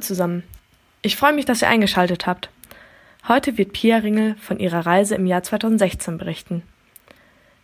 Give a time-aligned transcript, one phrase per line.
[0.00, 0.42] zusammen.
[1.02, 2.50] Ich freue mich, dass ihr eingeschaltet habt.
[3.26, 6.62] Heute wird Pia Ringel von ihrer Reise im Jahr 2016 berichten.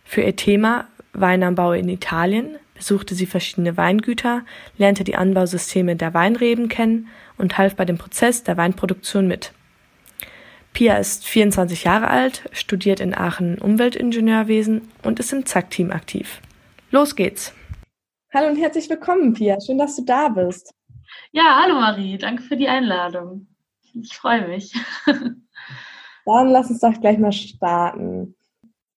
[0.03, 4.43] Für ihr Thema Weinanbau in Italien besuchte sie verschiedene Weingüter,
[4.77, 7.07] lernte die Anbausysteme der Weinreben kennen
[7.37, 9.53] und half bei dem Prozess der Weinproduktion mit.
[10.73, 16.41] Pia ist 24 Jahre alt, studiert in Aachen Umweltingenieurwesen und ist im ZAK-Team aktiv.
[16.91, 17.53] Los geht's!
[18.33, 19.57] Hallo und herzlich willkommen, Pia.
[19.61, 20.73] Schön, dass du da bist.
[21.31, 23.47] Ja, hallo Marie, danke für die Einladung.
[23.93, 24.73] Ich freue mich.
[26.25, 28.35] Dann lass uns doch gleich mal starten.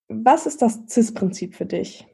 [0.08, 2.06] Was ist das CIS-Prinzip für dich?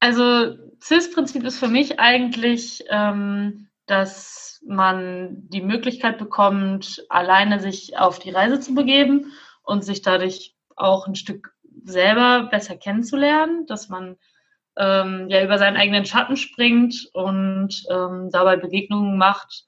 [0.00, 8.18] Also CIS-Prinzip ist für mich eigentlich, ähm, dass man die Möglichkeit bekommt, alleine sich auf
[8.18, 14.16] die Reise zu begeben und sich dadurch auch ein Stück selber besser kennenzulernen, dass man
[14.76, 19.64] ähm, ja über seinen eigenen Schatten springt und ähm, dabei Begegnungen macht,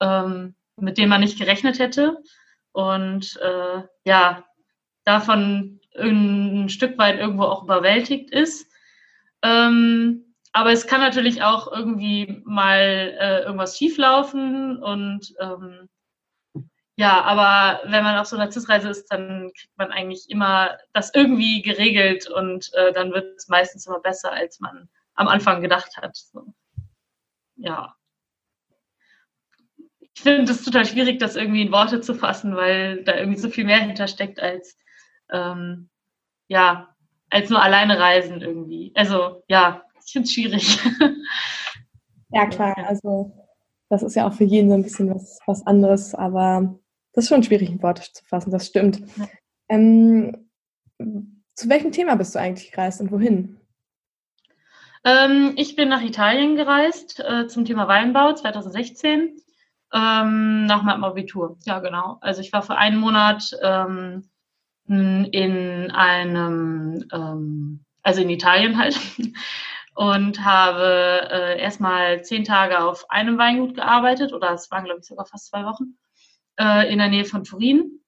[0.00, 2.18] ähm, mit denen man nicht gerechnet hätte.
[2.72, 4.44] Und äh, ja,
[5.04, 8.70] davon ein Stück weit irgendwo auch überwältigt ist.
[9.42, 15.88] Ähm, aber es kann natürlich auch irgendwie mal äh, irgendwas schieflaufen und ähm,
[16.96, 21.12] ja, aber wenn man auf so einer CIS-Reise ist, dann kriegt man eigentlich immer das
[21.14, 25.96] irgendwie geregelt und äh, dann wird es meistens immer besser, als man am Anfang gedacht
[25.96, 26.16] hat.
[26.16, 26.54] So.
[27.56, 27.94] Ja.
[30.14, 33.50] Ich finde es total schwierig, das irgendwie in Worte zu fassen, weil da irgendwie so
[33.50, 34.78] viel mehr hintersteckt als
[35.32, 35.90] ähm,
[36.46, 36.94] ja,
[37.30, 38.92] als nur alleine reisen irgendwie.
[38.94, 40.78] Also ja, ich finde es schwierig.
[42.30, 43.32] Ja, klar, also
[43.88, 46.80] das ist ja auch für jeden so ein bisschen was, was anderes, aber
[47.14, 49.00] das ist schon schwierig in Worte zu fassen, das stimmt.
[49.16, 49.28] Ja.
[49.68, 50.50] Ähm,
[51.54, 53.60] zu welchem Thema bist du eigentlich gereist und wohin?
[55.04, 59.36] Ähm, ich bin nach Italien gereist äh, zum Thema Weinbau 2016
[59.92, 61.56] ähm, nach meinem Abitur.
[61.64, 62.18] Ja, genau.
[62.20, 64.28] Also ich war für einen Monat ähm,
[64.86, 68.98] in einem, ähm, also in Italien halt,
[69.94, 75.06] und habe äh, erstmal zehn Tage auf einem Weingut gearbeitet oder es waren, glaube ich,
[75.06, 75.96] sogar fast zwei Wochen
[76.58, 78.00] äh, in der Nähe von Turin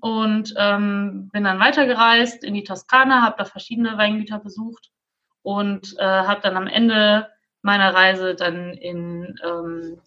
[0.00, 4.90] und ähm, bin dann weitergereist in die Toskana, habe da verschiedene Weingüter besucht
[5.42, 7.28] und äh, habe dann am Ende
[7.62, 10.00] meiner Reise dann in, ähm,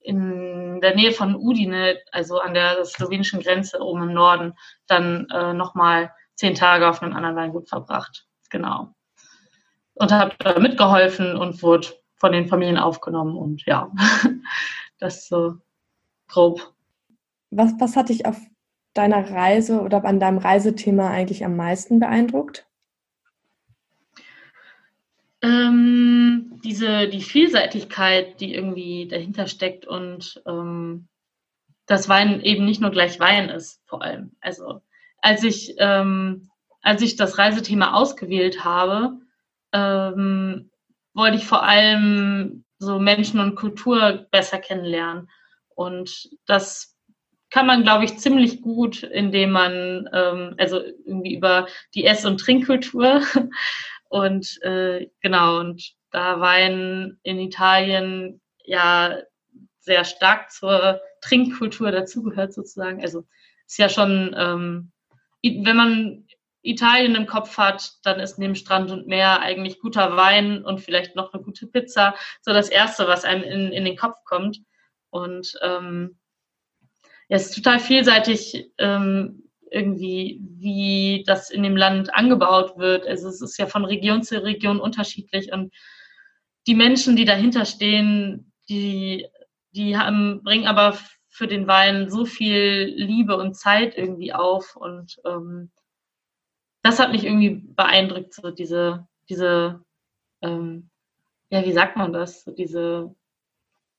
[0.00, 4.54] in der Nähe von Udine, also an der slowenischen Grenze oben im Norden,
[4.86, 8.26] dann äh, nochmal zehn Tage auf einem anderen Weingut verbracht.
[8.50, 8.94] Genau.
[9.94, 13.90] Und habe da mitgeholfen und wurde von den Familien aufgenommen und ja,
[14.98, 15.56] das so
[16.28, 16.75] grob
[17.56, 18.38] was, was hat dich auf
[18.94, 22.66] deiner Reise oder an deinem Reisethema eigentlich am meisten beeindruckt?
[25.42, 31.08] Ähm, diese, die Vielseitigkeit, die irgendwie dahinter steckt und ähm,
[31.84, 34.32] dass Wein eben nicht nur gleich Wein ist, vor allem.
[34.40, 34.80] Also
[35.20, 36.48] als ich, ähm,
[36.80, 39.18] als ich das Reisethema ausgewählt habe,
[39.72, 40.70] ähm,
[41.14, 45.30] wollte ich vor allem so Menschen und Kultur besser kennenlernen.
[45.74, 46.95] Und das
[47.56, 52.38] kann man, glaube ich, ziemlich gut, indem man, ähm, also irgendwie über die Ess- und
[52.38, 53.22] Trinkkultur
[54.10, 59.22] und äh, genau, und da Wein in Italien ja
[59.78, 63.00] sehr stark zur Trinkkultur dazugehört sozusagen.
[63.00, 63.24] Also
[63.66, 64.92] ist ja schon, ähm,
[65.42, 66.26] wenn man
[66.60, 71.16] Italien im Kopf hat, dann ist neben Strand und Meer eigentlich guter Wein und vielleicht
[71.16, 74.58] noch eine gute Pizza so das Erste, was einem in, in den Kopf kommt.
[75.08, 76.18] Und ähm,
[77.28, 83.06] ja, es ist total vielseitig ähm, irgendwie, wie das in dem Land angebaut wird.
[83.06, 85.74] Also es ist ja von Region zu Region unterschiedlich und
[86.66, 89.26] die Menschen, die dahinter stehen, die,
[89.72, 90.98] die haben, bringen aber
[91.28, 95.70] für den Wein so viel Liebe und Zeit irgendwie auf und ähm,
[96.82, 99.82] das hat mich irgendwie beeindruckt, so diese, diese,
[100.40, 100.90] ähm,
[101.50, 103.14] ja, wie sagt man das, so diese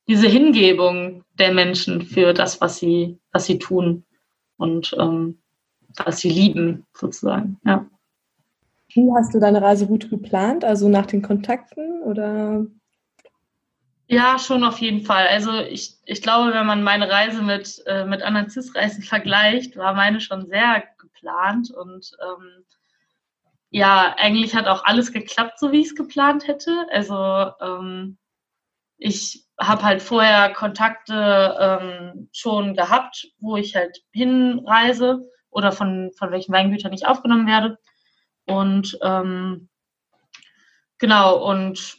[0.07, 4.05] diese Hingebung der Menschen für das, was sie, was sie tun
[4.57, 5.39] und ähm,
[5.95, 7.59] was sie lieben, sozusagen.
[7.65, 7.85] Ja.
[8.93, 10.63] Wie hast du deine Reiseroute geplant?
[10.63, 12.65] Also nach den Kontakten oder?
[14.07, 15.27] Ja, schon auf jeden Fall.
[15.27, 19.93] Also ich, ich glaube, wenn man meine Reise mit, äh, mit anderen CIS-Reisen vergleicht, war
[19.93, 22.63] meine schon sehr geplant und ähm,
[23.69, 26.71] ja, eigentlich hat auch alles geklappt, so wie ich es geplant hätte.
[26.89, 28.17] Also ähm,
[28.97, 36.31] ich habe halt vorher Kontakte ähm, schon gehabt, wo ich halt hinreise oder von, von
[36.31, 37.77] welchen Weingütern ich aufgenommen werde.
[38.45, 39.69] Und ähm,
[40.97, 41.97] genau, und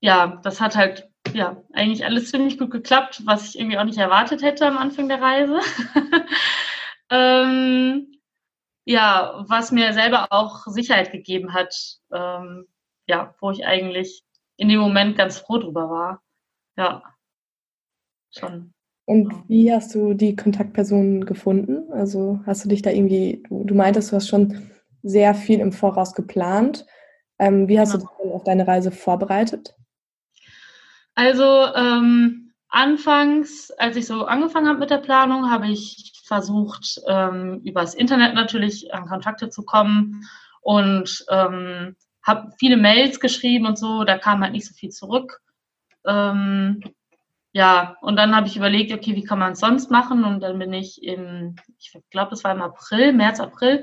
[0.00, 3.98] ja, das hat halt ja eigentlich alles ziemlich gut geklappt, was ich irgendwie auch nicht
[3.98, 5.58] erwartet hätte am Anfang der Reise.
[7.10, 8.12] ähm,
[8.84, 11.74] ja, was mir selber auch Sicherheit gegeben hat,
[12.12, 12.66] ähm,
[13.08, 14.22] ja, wo ich eigentlich
[14.56, 16.22] in dem Moment ganz froh drüber war.
[16.76, 17.02] Ja,
[18.30, 18.72] schon.
[19.04, 21.92] Und wie hast du die Kontaktpersonen gefunden?
[21.92, 24.70] Also hast du dich da irgendwie, du, du meintest, du hast schon
[25.02, 26.84] sehr viel im Voraus geplant.
[27.38, 28.10] Ähm, wie hast genau.
[28.18, 29.76] du dich auf deine Reise vorbereitet?
[31.14, 31.44] Also
[31.74, 37.94] ähm, anfangs, als ich so angefangen habe mit der Planung, habe ich versucht, ähm, übers
[37.94, 40.24] Internet natürlich an Kontakte zu kommen
[40.62, 41.94] und ähm,
[42.26, 45.40] habe viele Mails geschrieben und so, da kam halt nicht so viel zurück.
[46.04, 46.82] Ähm,
[47.52, 50.24] ja, und dann habe ich überlegt, okay, wie kann man es sonst machen?
[50.24, 53.82] Und dann bin ich im, ich glaube, es war im April, März, April,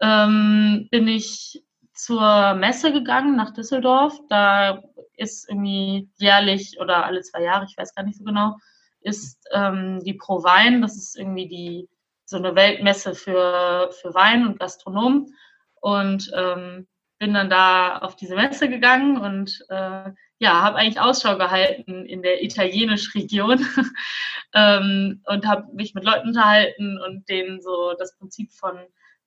[0.00, 4.16] ähm, bin ich zur Messe gegangen nach Düsseldorf.
[4.28, 4.82] Da
[5.16, 8.56] ist irgendwie jährlich oder alle zwei Jahre, ich weiß gar nicht so genau,
[9.00, 10.82] ist ähm, die Pro Wein.
[10.82, 11.88] Das ist irgendwie die
[12.26, 15.34] so eine Weltmesse für, für Wein und Gastronomen.
[15.80, 16.86] Und ähm,
[17.20, 22.22] bin dann da auf diese Messe gegangen und äh, ja, habe eigentlich Ausschau gehalten in
[22.22, 23.64] der italienischen Region
[24.54, 28.78] ähm, und habe mich mit Leuten unterhalten und denen so das Prinzip von,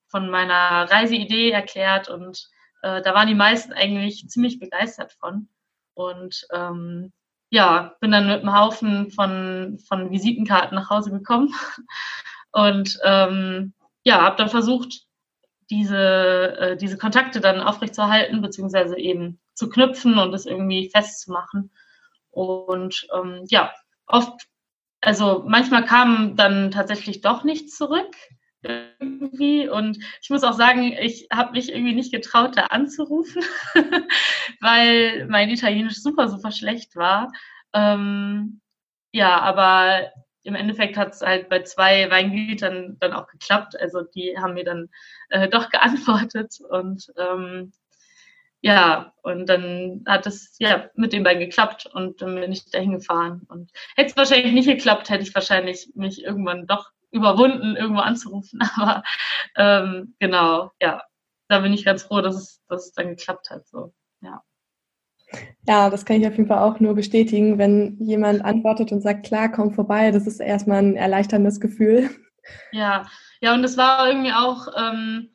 [0.08, 2.50] von meiner Reiseidee erklärt und
[2.82, 5.48] äh, da waren die meisten eigentlich ziemlich begeistert von.
[5.94, 7.14] Und ähm,
[7.52, 11.54] ja, bin dann mit einem Haufen von, von Visitenkarten nach Hause gekommen
[12.52, 13.74] und ähm,
[14.04, 15.06] ja, habe dann versucht,
[15.74, 21.72] diese, äh, diese Kontakte dann aufrechtzuerhalten, beziehungsweise eben zu knüpfen und es irgendwie festzumachen.
[22.30, 23.74] Und ähm, ja,
[24.06, 24.48] oft,
[25.02, 28.16] also manchmal kam dann tatsächlich doch nichts zurück
[28.62, 29.68] irgendwie.
[29.68, 33.42] Und ich muss auch sagen, ich habe mich irgendwie nicht getraut, da anzurufen,
[34.62, 37.32] weil mein Italienisch super, super schlecht war.
[37.74, 38.62] Ähm,
[39.12, 40.12] ja, aber
[40.44, 43.80] im Endeffekt hat es halt bei zwei Weingütern dann auch geklappt.
[43.80, 44.90] Also die haben mir dann
[45.30, 47.72] äh, doch geantwortet und ähm,
[48.62, 52.94] ja, und dann hat es ja mit den beiden geklappt und dann bin ich dahin
[52.94, 53.42] gefahren.
[53.50, 58.62] Und hätte es wahrscheinlich nicht geklappt, hätte ich wahrscheinlich mich irgendwann doch überwunden, irgendwo anzurufen.
[58.78, 59.04] Aber
[59.58, 61.04] ähm, genau, ja,
[61.50, 63.68] da bin ich ganz froh, dass es, dass es dann geklappt hat.
[63.68, 64.42] So, ja.
[65.68, 67.58] Ja, das kann ich auf jeden Fall auch nur bestätigen.
[67.58, 72.10] Wenn jemand antwortet und sagt, klar, komm vorbei, das ist erstmal ein erleichterndes Gefühl.
[72.72, 73.06] Ja,
[73.40, 75.30] ja, und es war irgendwie auch, ähm,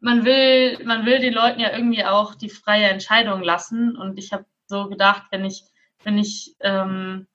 [0.00, 3.96] man will, man will den Leuten ja irgendwie auch die freie Entscheidung lassen.
[3.96, 5.64] Und ich habe so gedacht, wenn ich,
[6.04, 7.26] wenn ich, ähm,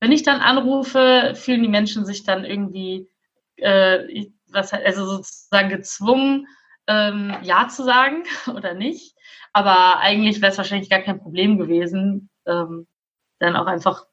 [0.00, 3.08] wenn ich dann anrufe, fühlen die Menschen sich dann irgendwie,
[3.56, 6.46] äh, was, also sozusagen gezwungen,
[6.86, 8.24] ähm, Ja zu sagen
[8.54, 9.16] oder nicht.
[9.52, 12.86] Aber eigentlich wäre es wahrscheinlich gar kein Problem gewesen, ähm,
[13.38, 14.06] dann auch einfach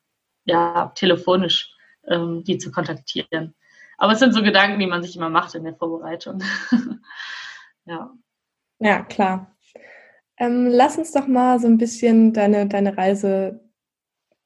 [0.46, 1.74] ja, telefonisch
[2.08, 3.56] ähm, die zu kontaktieren.
[3.98, 6.42] Aber es sind so Gedanken, die man sich immer macht in der Vorbereitung.
[7.86, 8.12] ja.
[8.80, 9.56] Ja, klar.
[10.38, 13.62] Ähm, lass uns doch mal so ein bisschen deine, deine Reise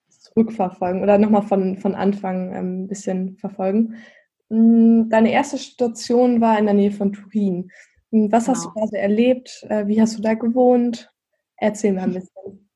[0.10, 3.96] zurückverfolgen oder nochmal von, von Anfang ähm, ein bisschen verfolgen.
[4.50, 7.72] Hm, deine erste Station war in der Nähe von Turin.
[8.12, 8.56] Hm, was genau.
[8.56, 8.86] hast du genau.
[8.86, 9.66] da so erlebt?
[9.70, 11.12] Äh, wie hast du da gewohnt?
[11.58, 12.70] Erzähl mal ein bisschen.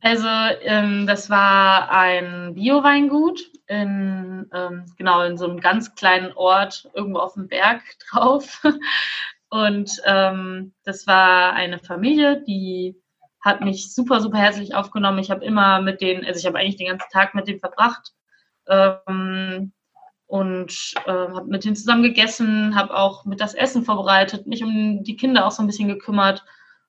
[0.00, 0.26] Also
[0.62, 7.20] ähm, das war ein Bio-Weingut in ähm, genau in so einem ganz kleinen Ort irgendwo
[7.20, 8.62] auf dem Berg drauf.
[9.48, 13.00] Und ähm, das war eine Familie, die
[13.40, 15.18] hat mich super super herzlich aufgenommen.
[15.18, 18.12] Ich habe immer mit denen, also ich habe eigentlich den ganzen Tag mit denen verbracht.
[18.68, 19.72] Ähm,
[20.32, 25.04] und äh, habe mit denen zusammen gegessen, habe auch mit das Essen vorbereitet, mich um
[25.04, 26.42] die Kinder auch so ein bisschen gekümmert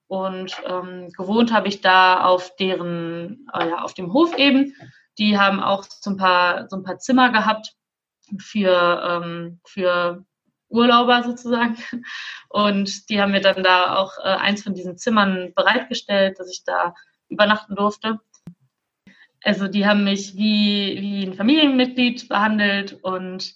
[0.07, 4.73] und ähm, gewohnt habe ich da auf deren, äh, ja, auf dem Hof eben.
[5.17, 7.75] Die haben auch so ein paar, so ein paar Zimmer gehabt
[8.37, 10.23] für, ähm, für
[10.69, 11.75] Urlauber sozusagen.
[12.47, 16.63] Und die haben mir dann da auch äh, eins von diesen Zimmern bereitgestellt, dass ich
[16.63, 16.95] da
[17.27, 18.21] übernachten durfte.
[19.43, 23.55] Also die haben mich wie, wie ein Familienmitglied behandelt und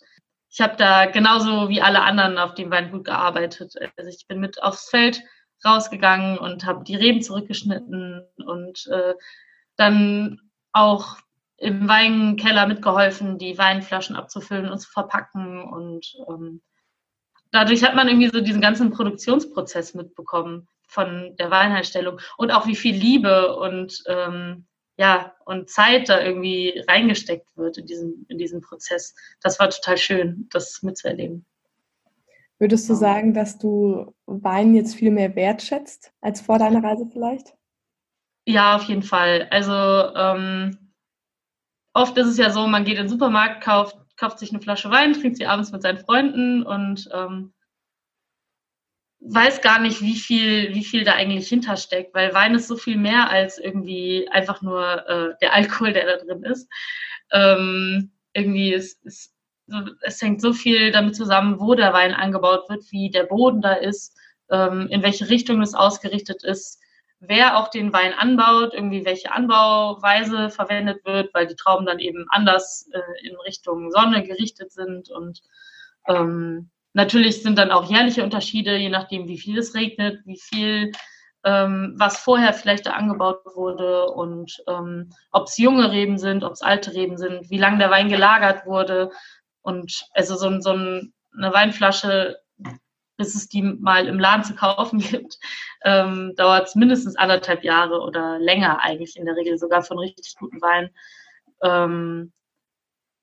[0.50, 3.74] ich habe da genauso wie alle anderen auf dem Weingut gearbeitet.
[3.96, 5.22] Also ich bin mit aufs Feld
[5.66, 9.14] rausgegangen und habe die Reben zurückgeschnitten und äh,
[9.78, 10.40] dann
[10.74, 11.18] auch
[11.58, 15.64] im Weinkeller mitgeholfen, die Weinflaschen abzufüllen und zu verpacken.
[15.64, 16.62] Und ähm,
[17.52, 22.76] dadurch hat man irgendwie so diesen ganzen Produktionsprozess mitbekommen von der Weinherstellung und auch wie
[22.76, 24.67] viel Liebe und ähm,
[24.98, 29.16] ja, und Zeit da irgendwie reingesteckt wird in diesen, in diesen Prozess.
[29.42, 31.46] Das war total schön, das mitzuerleben.
[32.60, 37.56] Würdest du sagen, dass du Wein jetzt viel mehr wertschätzt als vor deiner Reise vielleicht?
[38.46, 39.48] Ja, auf jeden Fall.
[39.52, 40.92] Also ähm,
[41.94, 44.90] oft ist es ja so, man geht in den Supermarkt, kauft, kauft sich eine Flasche
[44.90, 47.54] Wein, trinkt sie abends mit seinen Freunden und ähm,
[49.20, 52.98] weiß gar nicht, wie viel, wie viel da eigentlich hintersteckt, weil Wein ist so viel
[52.98, 56.70] mehr als irgendwie einfach nur äh, der Alkohol, der da drin ist.
[57.32, 59.34] Ähm, irgendwie ist, ist
[60.02, 63.74] es hängt so viel damit zusammen, wo der Wein angebaut wird, wie der Boden da
[63.74, 64.16] ist,
[64.50, 66.80] ähm, in welche Richtung es ausgerichtet ist,
[67.20, 72.26] wer auch den Wein anbaut, irgendwie welche Anbauweise verwendet wird, weil die Trauben dann eben
[72.30, 75.42] anders äh, in Richtung Sonne gerichtet sind und
[76.08, 80.92] ähm, Natürlich sind dann auch jährliche Unterschiede, je nachdem, wie viel es regnet, wie viel,
[81.44, 86.54] ähm, was vorher vielleicht da angebaut wurde und ähm, ob es junge Reben sind, ob
[86.54, 89.12] es alte Reben sind, wie lange der Wein gelagert wurde.
[89.62, 92.40] Und also so, so eine Weinflasche,
[93.16, 95.38] bis es die mal im Laden zu kaufen gibt,
[95.84, 100.34] ähm, dauert es mindestens anderthalb Jahre oder länger eigentlich in der Regel, sogar von richtig
[100.40, 100.90] guten Wein.
[101.62, 102.34] Ähm,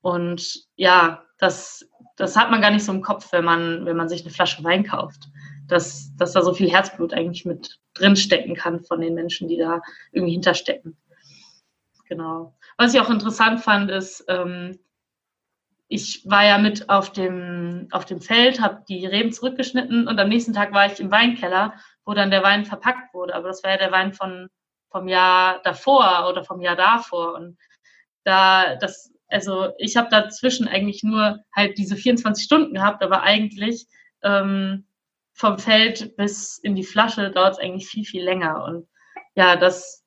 [0.01, 1.87] und ja, das,
[2.17, 4.65] das hat man gar nicht so im Kopf, wenn man, wenn man sich eine Flasche
[4.65, 5.29] Wein kauft.
[5.67, 9.81] Dass, dass da so viel Herzblut eigentlich mit drinstecken kann von den Menschen, die da
[10.13, 10.97] irgendwie hinterstecken.
[12.07, 12.55] Genau.
[12.77, 14.79] Was ich auch interessant fand, ist, ähm,
[15.89, 20.29] ich war ja mit auf dem, auf dem Feld, habe die Reben zurückgeschnitten und am
[20.29, 21.75] nächsten Tag war ich im Weinkeller,
[22.05, 23.35] wo dann der Wein verpackt wurde.
[23.35, 24.49] Aber das war ja der Wein von,
[24.91, 27.35] vom Jahr davor oder vom Jahr davor.
[27.35, 27.57] Und
[28.25, 33.89] da, das also ich habe dazwischen eigentlich nur halt diese 24 Stunden gehabt, aber eigentlich
[34.23, 34.87] ähm,
[35.33, 38.65] vom Feld bis in die Flasche dauert es eigentlich viel, viel länger.
[38.65, 38.87] Und
[39.35, 40.05] ja, das,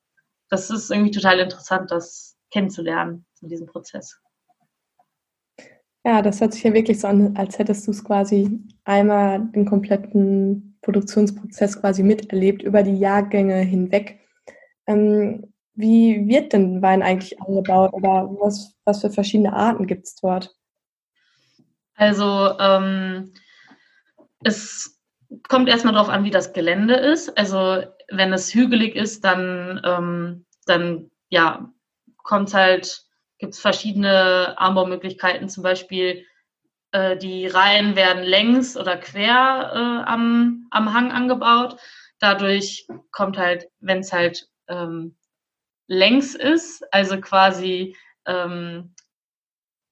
[0.49, 4.17] das ist irgendwie total interessant, das kennenzulernen, in diesem Prozess.
[6.05, 9.65] Ja, das hört sich ja wirklich so an, als hättest du es quasi einmal den
[9.65, 14.21] kompletten Produktionsprozess quasi miterlebt über die Jahrgänge hinweg.
[14.87, 20.15] Ähm, wie wird denn Wein eigentlich angebaut oder was, was für verschiedene Arten gibt es
[20.15, 20.53] dort?
[21.93, 23.31] Also ähm,
[24.43, 24.99] es
[25.47, 27.37] kommt erstmal darauf an, wie das Gelände ist.
[27.37, 31.71] Also wenn es hügelig ist, dann, ähm, dann ja,
[32.23, 33.03] kommt halt,
[33.37, 36.25] gibt es verschiedene Anbaumöglichkeiten, zum Beispiel
[36.91, 41.77] äh, die Reihen werden längs oder quer äh, am, am Hang angebaut.
[42.19, 45.15] Dadurch kommt halt, wenn es halt ähm,
[45.87, 48.93] längs ist, also quasi ähm,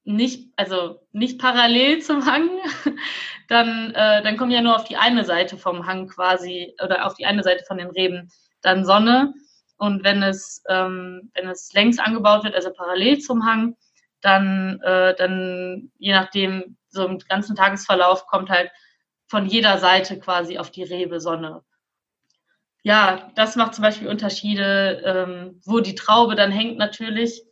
[0.04, 2.48] nicht, also nicht parallel zum Hang,
[3.48, 7.14] dann, äh, dann kommt ja nur auf die eine Seite vom Hang quasi oder auf
[7.14, 8.30] die eine Seite von den Reben
[8.62, 9.34] dann Sonne.
[9.78, 13.76] Und wenn es, ähm, wenn es längs angebaut wird, also parallel zum Hang,
[14.22, 18.70] dann, äh, dann je nachdem, so im ganzen Tagesverlauf kommt halt
[19.28, 21.62] von jeder Seite quasi auf die Rebe Sonne
[22.86, 27.42] ja, das macht zum Beispiel Unterschiede, ähm, wo die Traube dann hängt natürlich.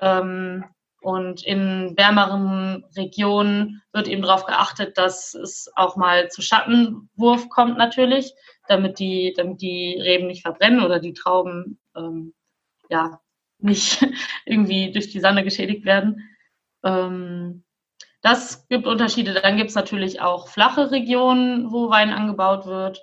[0.00, 0.64] Ähm,
[1.00, 7.78] und in wärmeren Regionen wird eben darauf geachtet, dass es auch mal zu Schattenwurf kommt
[7.78, 8.32] natürlich,
[8.68, 12.32] damit die, damit die Reben nicht verbrennen oder die Trauben ähm,
[12.88, 13.20] ja
[13.58, 14.06] nicht
[14.44, 16.30] irgendwie durch die Sonne geschädigt werden.
[16.84, 17.64] Ähm,
[18.22, 19.34] das gibt Unterschiede.
[19.34, 23.02] Dann gibt es natürlich auch flache Regionen, wo Wein angebaut wird.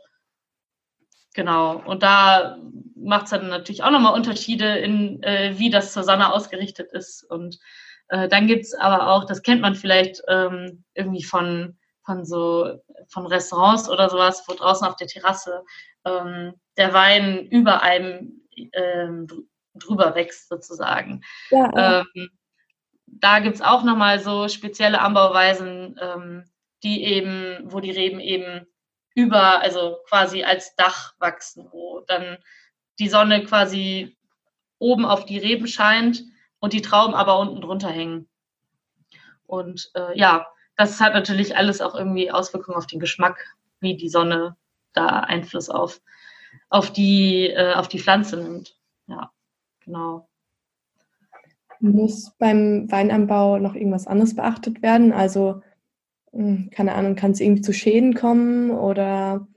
[1.37, 1.83] Genau.
[1.85, 2.57] Und da
[2.95, 7.23] macht es dann natürlich auch nochmal Unterschiede in, äh, wie das zur Sonne ausgerichtet ist.
[7.23, 7.59] Und
[8.07, 13.27] äh, dann es aber auch, das kennt man vielleicht ähm, irgendwie von, von so von
[13.27, 15.63] Restaurants oder sowas, wo draußen auf der Terrasse
[16.05, 18.41] ähm, der Wein über einem
[18.73, 19.27] ähm,
[19.75, 21.21] drüber wächst sozusagen.
[21.51, 21.99] Ja, ja.
[22.15, 22.29] Ähm,
[23.05, 26.45] da gibt es auch nochmal so spezielle Anbauweisen, ähm,
[26.81, 28.65] die eben, wo die Reben eben
[29.17, 32.37] über, also quasi als Dach wachsen, wo dann
[32.99, 34.15] die Sonne quasi
[34.77, 36.23] oben auf die Reben scheint
[36.59, 38.29] und die Trauben aber unten drunter hängen.
[39.47, 40.45] Und äh, ja,
[40.75, 43.43] das hat natürlich alles auch irgendwie Auswirkungen auf den Geschmack,
[43.79, 44.55] wie die Sonne
[44.93, 45.99] da Einfluss auf,
[46.69, 48.77] auf, die, äh, auf die Pflanze nimmt.
[49.07, 49.31] Ja,
[49.83, 50.29] genau.
[51.79, 55.11] Muss beim Weinanbau noch irgendwas anderes beachtet werden?
[55.11, 55.63] Also
[56.31, 59.47] keine Ahnung, kann es irgendwie zu Schäden kommen oder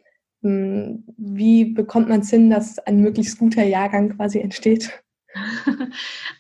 [0.42, 4.90] hm, wie bekommt man es hin, dass ein möglichst guter Jahrgang quasi entsteht?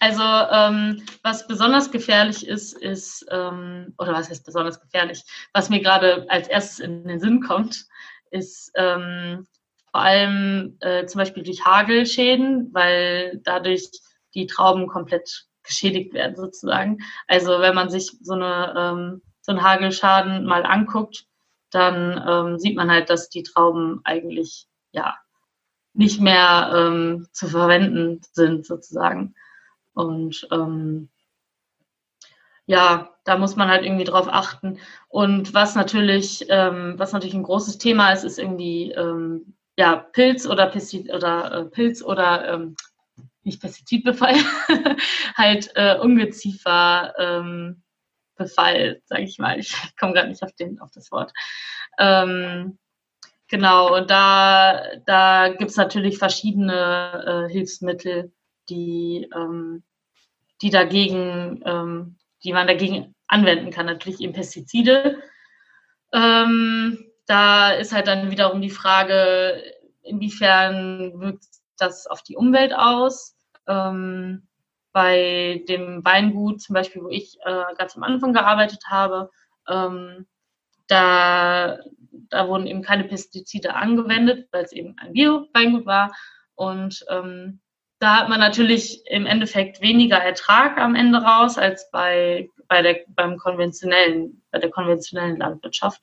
[0.02, 5.22] Also ähm, was besonders gefährlich ist, ist, ähm, oder was heißt besonders gefährlich,
[5.52, 7.84] was mir gerade als erstes in den Sinn kommt,
[8.30, 9.46] ist ähm,
[9.90, 13.90] vor allem äh, zum Beispiel durch Hagelschäden, weil dadurch
[14.34, 16.98] die Trauben komplett geschädigt werden sozusagen.
[17.26, 21.26] Also wenn man sich so eine ähm, so einen Hagelschaden mal anguckt,
[21.70, 25.16] dann ähm, sieht man halt, dass die Trauben eigentlich ja
[25.92, 29.34] nicht mehr ähm, zu verwenden sind sozusagen.
[29.92, 31.08] Und ähm,
[32.66, 34.78] ja, da muss man halt irgendwie drauf achten.
[35.08, 40.46] Und was natürlich, ähm, was natürlich ein großes Thema ist, ist irgendwie ähm, ja Pilz
[40.46, 42.76] oder Pestizid oder äh, Pilz oder ähm,
[43.42, 44.36] nicht Pestizidbefall,
[45.36, 47.82] halt äh, Ungeziefer ähm,
[48.40, 49.58] Befall, sage ich mal.
[49.58, 51.32] Ich komme gerade nicht auf den auf das Wort.
[51.98, 52.78] Ähm,
[53.48, 58.32] genau, und da, da gibt es natürlich verschiedene äh, Hilfsmittel,
[58.68, 59.84] die, ähm,
[60.62, 63.86] die dagegen ähm, die man dagegen anwenden kann.
[63.86, 65.22] Natürlich eben Pestizide.
[66.12, 69.62] Ähm, da ist halt dann wiederum die Frage,
[70.02, 71.44] inwiefern wirkt
[71.78, 73.36] das auf die Umwelt aus.
[73.66, 74.48] Ähm,
[74.92, 79.30] bei dem Weingut zum Beispiel, wo ich äh, ganz am Anfang gearbeitet habe,
[79.68, 80.26] ähm,
[80.88, 81.78] da,
[82.30, 86.12] da wurden eben keine Pestizide angewendet, weil es eben ein Bio-Weingut war.
[86.54, 87.60] Und ähm,
[88.00, 93.00] da hat man natürlich im Endeffekt weniger Ertrag am Ende raus als bei, bei der,
[93.08, 96.02] beim konventionellen, bei der konventionellen Landwirtschaft.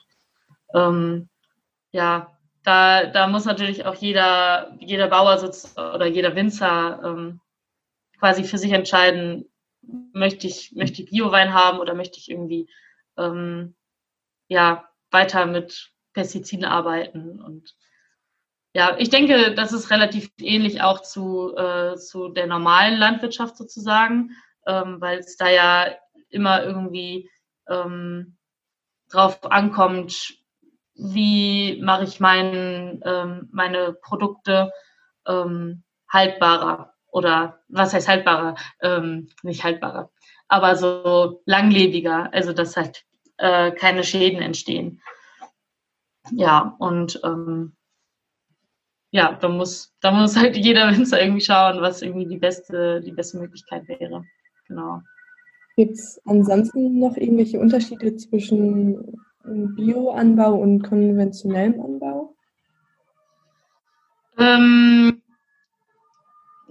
[0.74, 1.28] Ähm,
[1.90, 5.42] ja, da, da muss natürlich auch jeder, jeder Bauer
[5.94, 7.40] oder jeder Winzer ähm,
[8.18, 9.50] quasi für sich entscheiden,
[10.12, 12.68] möchte ich, möchte ich Biowein haben oder möchte ich irgendwie
[13.16, 13.74] ähm,
[14.48, 17.40] ja, weiter mit Pestiziden arbeiten.
[17.40, 17.74] Und
[18.74, 24.32] ja, ich denke, das ist relativ ähnlich auch zu, äh, zu der normalen Landwirtschaft sozusagen,
[24.66, 25.94] ähm, weil es da ja
[26.28, 27.30] immer irgendwie
[27.68, 28.36] ähm,
[29.08, 30.34] drauf ankommt,
[30.94, 34.72] wie mache ich mein, ähm, meine Produkte
[35.26, 38.56] ähm, haltbarer oder was heißt haltbarer?
[38.80, 40.10] Ähm, nicht haltbarer,
[40.48, 43.04] aber so langlebiger, also dass halt
[43.38, 45.00] äh, keine Schäden entstehen.
[46.30, 47.74] Ja, und ähm,
[49.10, 53.12] ja, da muss, da muss halt jeder Winzer irgendwie schauen, was irgendwie die beste, die
[53.12, 54.24] beste Möglichkeit wäre.
[54.66, 55.00] Genau.
[55.76, 62.34] Gibt es ansonsten noch irgendwelche Unterschiede zwischen Bioanbau und konventionellem Anbau?
[64.36, 65.17] Ähm,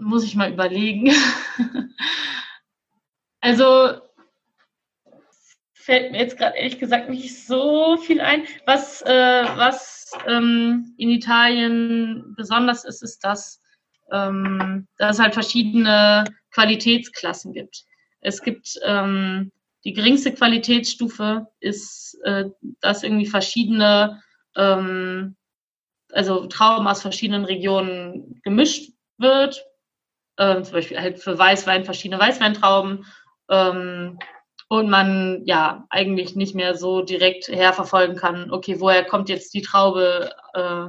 [0.08, 1.12] muss ich mal überlegen.
[3.42, 4.02] also
[5.74, 8.44] fällt mir jetzt gerade ehrlich gesagt nicht so viel ein.
[8.66, 13.62] Was, äh, was ähm, in Italien besonders ist, ist, dass,
[14.12, 17.86] ähm, dass es halt verschiedene Qualitätsklassen gibt.
[18.20, 19.52] Es gibt ähm,
[19.86, 22.46] die geringste Qualitätsstufe ist, äh,
[22.82, 24.22] dass irgendwie verschiedene,
[24.58, 25.38] ähm,
[26.12, 29.64] also Trauben aus verschiedenen Regionen gemischt wird.
[30.38, 33.06] Ähm, zum Beispiel halt für Weißwein verschiedene Weißweintrauben.
[33.50, 34.20] Ähm,
[34.70, 39.62] und man ja eigentlich nicht mehr so direkt herverfolgen kann, okay, woher kommt jetzt die
[39.62, 40.88] Traube äh,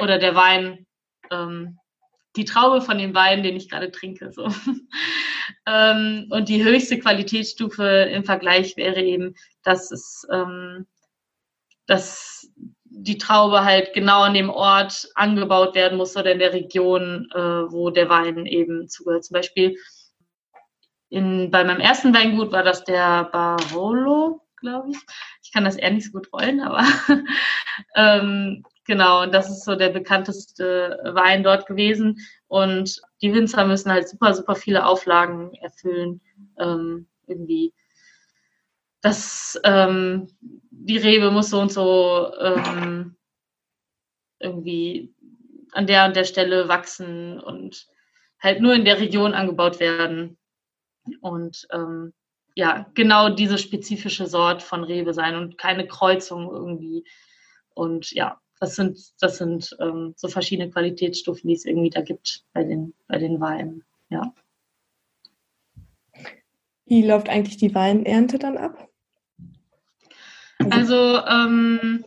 [0.00, 0.86] oder der Wein,
[1.32, 1.78] ähm,
[2.36, 4.30] die Traube von dem Wein, den ich gerade trinke.
[4.30, 4.48] So.
[5.66, 10.86] ähm, und die höchste Qualitätsstufe im Vergleich wäre eben, dass es ähm,
[11.86, 12.45] dass
[12.98, 17.38] die Traube halt genau an dem Ort angebaut werden muss oder in der Region, äh,
[17.38, 19.24] wo der Wein eben zugehört.
[19.24, 19.76] Zum Beispiel
[21.10, 24.96] in, bei meinem ersten Weingut war das der Barolo, glaube ich.
[25.42, 26.84] Ich kann das eher nicht so gut rollen, aber
[27.96, 32.18] ähm, genau, und das ist so der bekannteste Wein dort gewesen.
[32.48, 36.22] Und die Winzer müssen halt super, super viele Auflagen erfüllen.
[36.58, 37.74] Ähm, irgendwie,
[39.00, 43.16] das, ähm, die Rebe muss so und so ähm,
[44.38, 45.14] irgendwie
[45.72, 47.86] an der und der Stelle wachsen und
[48.40, 50.38] halt nur in der Region angebaut werden
[51.20, 52.12] und ähm,
[52.54, 57.04] ja, genau diese spezifische Sort von Rebe sein und keine Kreuzung irgendwie.
[57.74, 62.44] Und ja, das sind, das sind ähm, so verschiedene Qualitätsstufen, die es irgendwie da gibt
[62.54, 63.84] bei den, bei den Weinen.
[64.08, 64.32] Ja.
[66.86, 68.88] Wie läuft eigentlich die Weinernte dann ab?
[70.70, 72.04] Also ähm,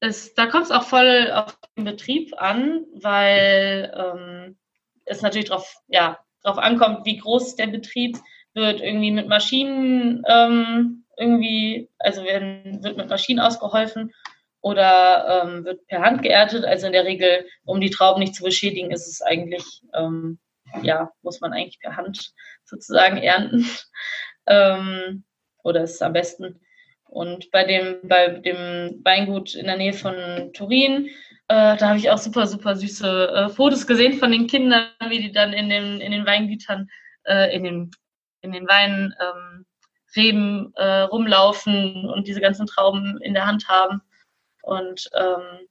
[0.00, 4.56] es, da kommt es auch voll auf den Betrieb an, weil ähm,
[5.04, 8.16] es natürlich darauf ja, drauf ankommt, wie groß der Betrieb
[8.54, 14.12] wird, irgendwie mit Maschinen ähm, irgendwie, also werden, wird mit Maschinen ausgeholfen
[14.60, 16.64] oder ähm, wird per Hand geerntet.
[16.64, 20.38] Also in der Regel, um die Trauben nicht zu beschädigen, ist es eigentlich, ähm,
[20.82, 22.32] ja, muss man eigentlich per Hand
[22.64, 23.66] sozusagen ernten.
[24.46, 25.24] ähm,
[25.62, 26.60] oder ist es am besten.
[27.04, 31.08] Und bei dem, bei dem Weingut in der Nähe von Turin
[31.48, 35.18] äh, da habe ich auch super, super süße äh, Fotos gesehen von den Kindern, wie
[35.18, 36.88] die dann in den, in den Weingütern,
[37.24, 37.90] äh, in den,
[38.42, 39.64] in den Weinreben
[40.16, 44.02] ähm, äh, rumlaufen und diese ganzen Trauben in der Hand haben.
[44.62, 45.66] Und ähm,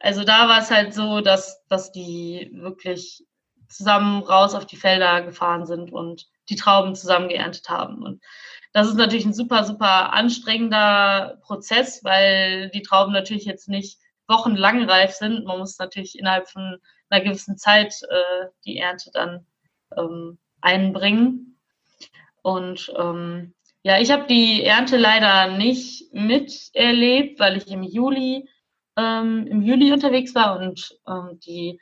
[0.00, 3.24] Also da war es halt so, dass, dass die wirklich
[3.72, 8.02] zusammen raus auf die Felder gefahren sind und die Trauben zusammen geerntet haben.
[8.02, 8.22] Und
[8.72, 14.88] das ist natürlich ein super, super anstrengender Prozess, weil die Trauben natürlich jetzt nicht wochenlang
[14.88, 15.44] reif sind.
[15.44, 16.78] Man muss natürlich innerhalb von
[17.10, 19.46] einer gewissen Zeit äh, die Ernte dann
[19.96, 21.58] ähm, einbringen.
[22.42, 28.48] Und ähm, ja, ich habe die Ernte leider nicht miterlebt, weil ich im Juli
[28.96, 31.80] ähm, im Juli unterwegs war und ähm, die,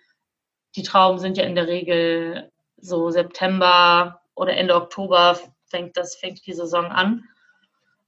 [0.76, 6.46] die Trauben sind ja in der Regel so September oder Ende Oktober fängt das, fängt
[6.46, 7.24] die Saison an.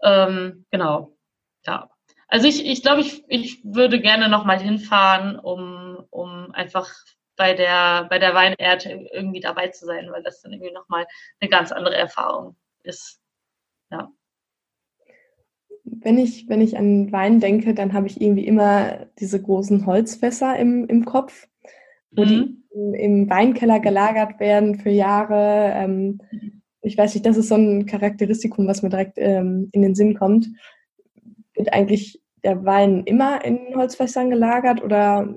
[0.02, 1.12] Ähm, genau,
[1.66, 1.88] ja.
[2.28, 6.90] Also ich, ich glaube, ich, ich würde gerne nochmal hinfahren, um, um einfach
[7.36, 11.06] bei der, bei der Weinernte irgendwie dabei zu sein, weil das dann irgendwie nochmal
[11.40, 13.20] eine ganz andere Erfahrung ist.
[13.90, 14.10] Ja.
[15.84, 20.56] Wenn ich, wenn ich an Wein denke, dann habe ich irgendwie immer diese großen Holzfässer
[20.56, 21.48] im, im Kopf,
[22.12, 22.28] wo mhm.
[22.28, 22.62] die
[22.98, 25.72] im, Weinkeller gelagert werden für Jahre.
[25.74, 26.20] Ähm,
[26.80, 30.14] ich weiß nicht, das ist so ein Charakteristikum, was mir direkt ähm, in den Sinn
[30.14, 30.48] kommt.
[31.54, 35.34] Wird eigentlich der Wein immer in Holzfässern gelagert oder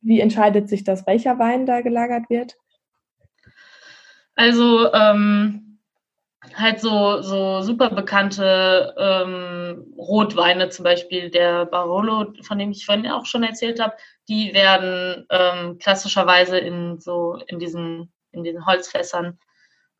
[0.00, 2.56] wie entscheidet sich das, welcher Wein da gelagert wird?
[4.34, 5.69] Also ähm,
[6.54, 13.10] halt so, so super bekannte ähm, Rotweine, zum Beispiel der Barolo, von dem ich vorhin
[13.10, 13.94] auch schon erzählt habe,
[14.28, 19.38] die werden ähm, klassischerweise in so in diesen, in diesen Holzfässern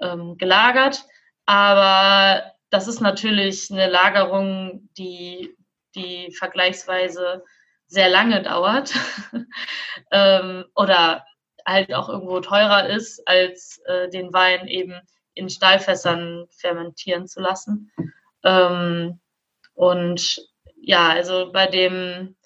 [0.00, 1.04] ähm, gelagert.
[1.44, 5.56] Aber das ist natürlich eine Lagerung, die,
[5.94, 7.44] die vergleichsweise
[7.86, 8.94] sehr lange dauert
[10.12, 11.24] ähm, oder
[11.66, 15.00] halt auch irgendwo teurer ist, als äh, den Wein eben
[15.34, 17.92] in Stahlfässern fermentieren zu lassen.
[18.44, 19.20] Ähm,
[19.74, 20.40] und
[20.76, 22.36] ja, also bei dem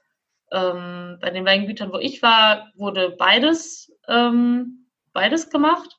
[0.52, 5.98] ähm, bei den Weingütern, wo ich war, wurde beides ähm, beides gemacht.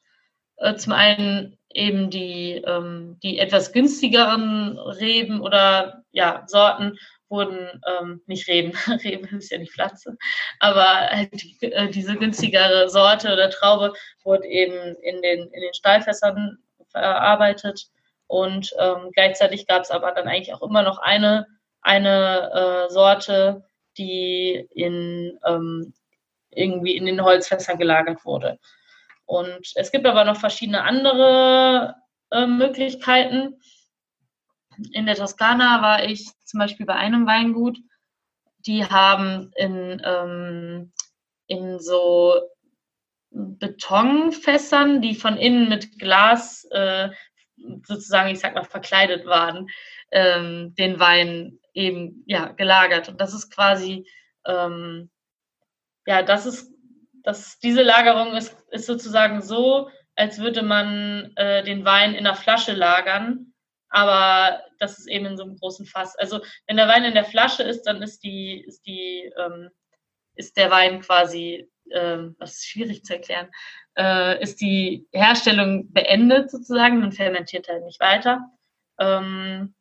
[0.58, 8.22] Äh, zum einen eben die, ähm, die etwas günstigeren Reben oder ja, Sorten wurden ähm,
[8.28, 8.72] nicht Reben,
[9.04, 10.16] Reben ist ja nicht Pflanze,
[10.60, 13.94] aber halt die, äh, diese günstigere Sorte oder Traube
[14.24, 16.58] wurde eben in den, in den Stahlfässern
[16.96, 17.88] verarbeitet
[18.28, 21.46] und ähm, gleichzeitig gab es aber dann eigentlich auch immer noch eine,
[21.82, 22.52] eine
[22.88, 23.64] äh, Sorte,
[23.98, 25.94] die in, ähm,
[26.50, 28.60] irgendwie in den Holzfässern gelagert wurde.
[29.26, 31.96] Und es gibt aber noch verschiedene andere
[32.32, 33.60] äh, Möglichkeiten.
[34.92, 37.78] In der Toskana war ich zum Beispiel bei einem Weingut,
[38.66, 40.92] die haben in, ähm,
[41.48, 42.42] in so
[43.36, 47.10] Betonfässern, die von innen mit Glas äh,
[47.84, 49.68] sozusagen, ich sag mal, verkleidet waren,
[50.12, 53.10] ähm, den Wein eben ja gelagert.
[53.10, 54.08] Und das ist quasi
[54.46, 55.10] ähm,
[56.06, 56.72] ja, das ist
[57.24, 62.36] das, diese Lagerung ist, ist sozusagen so, als würde man äh, den Wein in einer
[62.36, 63.54] Flasche lagern,
[63.90, 66.16] aber das ist eben in so einem großen Fass.
[66.18, 69.70] Also wenn der Wein in der Flasche ist, dann ist die, ist die, ähm,
[70.36, 73.50] ist der Wein quasi, ähm, das ist schwierig zu erklären,
[73.98, 78.42] äh, ist die Herstellung beendet sozusagen, man fermentiert halt nicht weiter.
[79.00, 79.74] Ähm,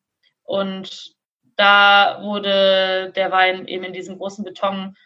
[0.44, 1.14] und
[1.56, 4.96] da wurde der Wein eben in diesem großen Beton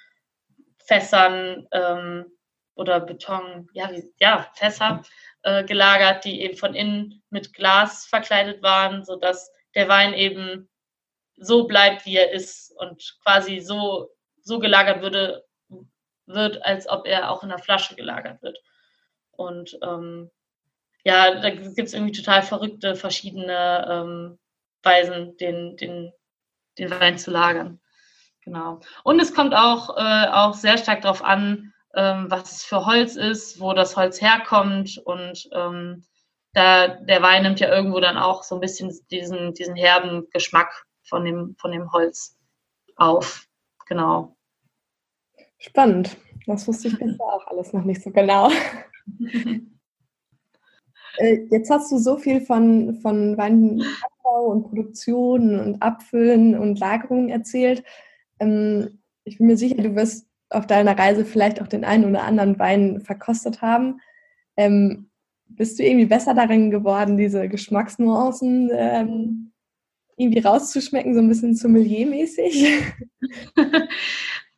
[0.78, 2.26] Fässern ähm,
[2.74, 5.02] oder Beton, ja, wie, ja Fässer
[5.42, 10.68] äh, gelagert, die eben von innen mit Glas verkleidet waren, sodass der Wein eben
[11.36, 14.08] so bleibt, wie er ist und quasi so,
[14.48, 15.44] so gelagert würde,
[16.26, 18.58] wird, als ob er auch in der Flasche gelagert wird.
[19.32, 20.30] Und ähm,
[21.04, 24.38] ja, da gibt es irgendwie total verrückte verschiedene ähm,
[24.82, 26.12] Weisen, den, den,
[26.78, 27.78] den Wein zu lagern.
[28.42, 28.80] Genau.
[29.04, 33.16] Und es kommt auch, äh, auch sehr stark darauf an, ähm, was es für Holz
[33.16, 34.98] ist, wo das Holz herkommt.
[35.04, 36.04] Und ähm,
[36.54, 40.86] da, der Wein nimmt ja irgendwo dann auch so ein bisschen diesen, diesen herben Geschmack
[41.04, 42.38] von dem, von dem Holz
[42.96, 43.46] auf.
[43.86, 44.37] Genau.
[45.58, 46.16] Spannend.
[46.46, 48.50] Das wusste ich bisher auch alles noch nicht so genau.
[51.18, 57.28] Äh, jetzt hast du so viel von, von Weinanbau und Produktion und Abfüllen und Lagerungen
[57.28, 57.82] erzählt.
[58.38, 62.22] Ähm, ich bin mir sicher, du wirst auf deiner Reise vielleicht auch den einen oder
[62.22, 64.00] anderen Wein verkostet haben.
[64.56, 65.10] Ähm,
[65.48, 69.52] bist du irgendwie besser darin geworden, diese Geschmacksnuancen ähm,
[70.16, 72.82] irgendwie rauszuschmecken, so ein bisschen sommelier-mäßig?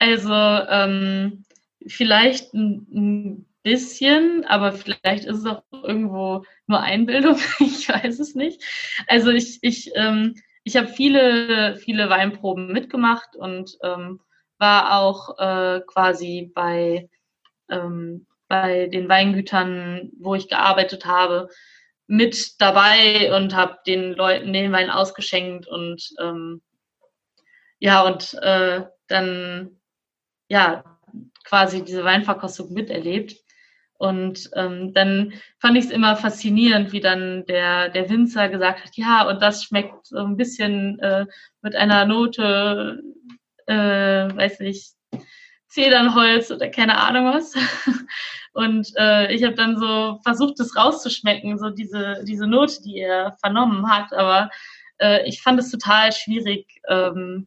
[0.01, 1.45] Also ähm,
[1.87, 7.37] vielleicht ein, ein, bisschen, aber vielleicht ist es auch irgendwo nur Einbildung.
[7.59, 8.65] ich weiß es nicht.
[9.07, 10.35] Also ich, ich ähm,
[10.65, 14.21] ich habe viele, viele Weinproben mitgemacht und ähm,
[14.59, 17.09] war auch äh, quasi bei,
[17.71, 21.49] ähm, bei den Weingütern, wo ich gearbeitet habe,
[22.07, 26.61] mit dabei und habe den Leuten den Wein ausgeschenkt und ähm,
[27.79, 29.80] ja, und äh, dann
[30.51, 30.85] ja
[31.45, 33.37] quasi diese Weinverkostung miterlebt.
[33.99, 38.97] Und ähm, dann fand ich es immer faszinierend, wie dann der, der Winzer gesagt hat,
[38.97, 41.27] ja, und das schmeckt so ein bisschen äh,
[41.61, 43.03] mit einer Note,
[43.67, 44.95] äh, weiß nicht,
[45.69, 47.55] Zedernholz oder keine Ahnung was.
[48.53, 53.37] Und äh, ich habe dann so versucht, das rauszuschmecken, so diese, diese Note, die er
[53.41, 54.13] vernommen hat.
[54.13, 54.51] Aber
[54.99, 57.47] äh, ich fand es total schwierig, ähm,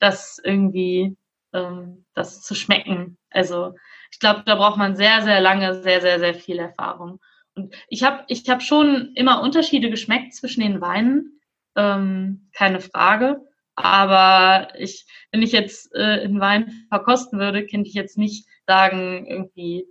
[0.00, 1.16] das irgendwie
[1.52, 3.18] ähm, das zu schmecken.
[3.30, 3.74] Also
[4.10, 7.20] ich glaube, da braucht man sehr, sehr lange, sehr, sehr, sehr viel Erfahrung.
[7.54, 11.40] Und ich habe ich hab schon immer Unterschiede geschmeckt zwischen den Weinen,
[11.76, 13.42] ähm, keine Frage.
[13.74, 19.26] Aber ich, wenn ich jetzt äh, einen Wein verkosten würde, könnte ich jetzt nicht sagen,
[19.26, 19.86] irgendwie,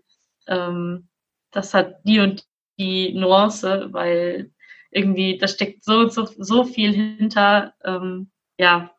[0.47, 1.09] ähm,
[1.51, 2.45] das hat die und
[2.77, 4.51] die Nuance, weil
[4.91, 7.73] irgendwie, da steckt so, so, so viel hinter.
[7.83, 8.91] Ähm, ja,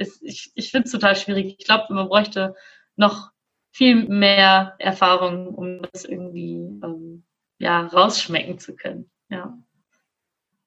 [0.00, 1.56] ist, ich, ich finde es total schwierig.
[1.58, 2.54] Ich glaube, man bräuchte
[2.96, 3.30] noch
[3.70, 7.24] viel mehr Erfahrung, um das irgendwie ähm,
[7.58, 9.10] ja, rausschmecken zu können.
[9.28, 9.56] Ja.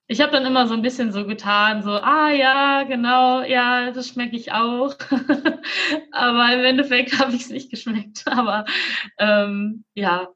[0.08, 4.10] Ich habe dann immer so ein bisschen so getan, so, ah ja, genau, ja, das
[4.10, 4.96] schmecke ich auch.
[6.12, 8.24] Aber im Endeffekt habe ich es nicht geschmeckt.
[8.28, 8.66] Aber
[9.18, 10.30] ähm, ja.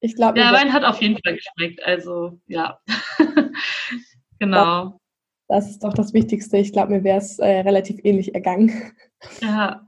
[0.00, 1.82] Ich glaube, der Wein hat auf jeden Fall geschmeckt.
[1.82, 2.78] Also ja.
[4.38, 5.00] genau.
[5.48, 6.56] Das ist doch das Wichtigste.
[6.56, 8.92] Ich glaube, mir wäre es äh, relativ ähnlich ergangen.
[9.40, 9.86] Ja.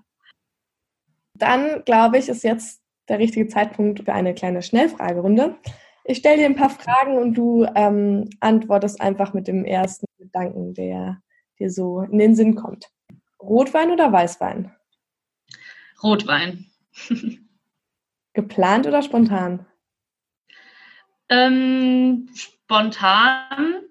[1.35, 5.57] Dann, glaube ich, ist jetzt der richtige Zeitpunkt für eine kleine Schnellfragerunde.
[6.05, 10.75] Ich stelle dir ein paar Fragen und du ähm, antwortest einfach mit dem ersten Gedanken,
[10.75, 11.21] der
[11.59, 12.90] dir so in den Sinn kommt.
[13.40, 14.73] Rotwein oder Weißwein?
[16.03, 16.66] Rotwein.
[18.35, 19.66] Geplant oder spontan?
[21.29, 23.86] Ähm, spontan,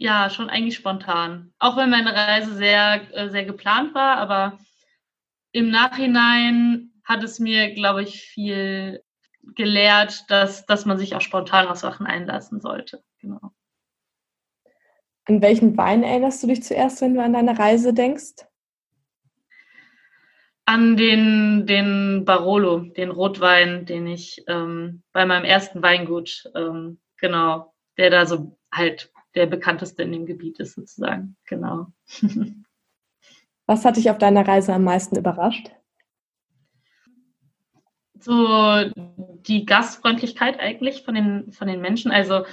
[0.00, 1.52] ja, schon eigentlich spontan.
[1.58, 4.58] Auch wenn meine Reise sehr, äh, sehr geplant war, aber
[5.52, 9.02] im Nachhinein hat es mir, glaube ich, viel
[9.56, 13.04] gelehrt, dass, dass man sich auch spontan auf Sachen einlassen sollte.
[13.20, 13.52] Genau.
[15.26, 18.46] An welchen Wein erinnerst du dich zuerst, wenn du an deine Reise denkst?
[20.64, 27.74] An den, den Barolo, den Rotwein, den ich ähm, bei meinem ersten Weingut, ähm, genau,
[27.98, 31.36] der da so halt der bekannteste in dem Gebiet ist sozusagen.
[31.46, 31.86] Genau.
[33.66, 35.70] Was hat dich auf deiner Reise am meisten überrascht?
[38.18, 38.90] So
[39.46, 42.10] die Gastfreundlichkeit eigentlich von den, von den Menschen.
[42.10, 42.44] Also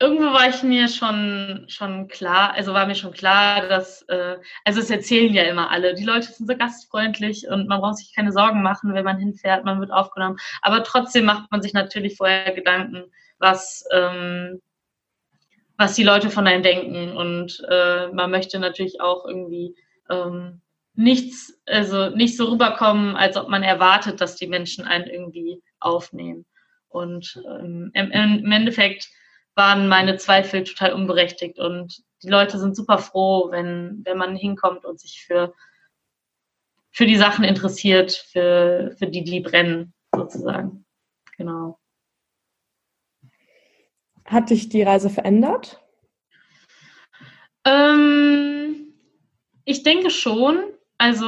[0.00, 4.80] irgendwo war ich mir schon, schon klar, also war mir schon klar, dass, äh, also
[4.80, 8.32] es erzählen ja immer alle, die Leute sind so gastfreundlich und man braucht sich keine
[8.32, 10.36] Sorgen machen, wenn man hinfährt, man wird aufgenommen.
[10.62, 13.04] Aber trotzdem macht man sich natürlich vorher Gedanken,
[13.38, 14.60] was, ähm,
[15.76, 17.16] was die Leute von einem denken.
[17.16, 19.74] Und äh, man möchte natürlich auch irgendwie
[20.10, 20.60] ähm,
[20.94, 26.46] nichts, also nicht so rüberkommen, als ob man erwartet, dass die Menschen einen irgendwie aufnehmen.
[26.88, 29.08] Und ähm, im, im Endeffekt
[29.54, 34.84] waren meine Zweifel total unberechtigt und die Leute sind super froh, wenn, wenn man hinkommt
[34.84, 35.54] und sich für,
[36.90, 40.84] für die Sachen interessiert, für, für die, die brennen, sozusagen.
[41.36, 41.78] Genau.
[44.24, 45.80] Hat dich die Reise verändert?
[47.64, 48.94] Ähm,
[49.64, 50.64] ich denke schon.
[50.96, 51.26] Also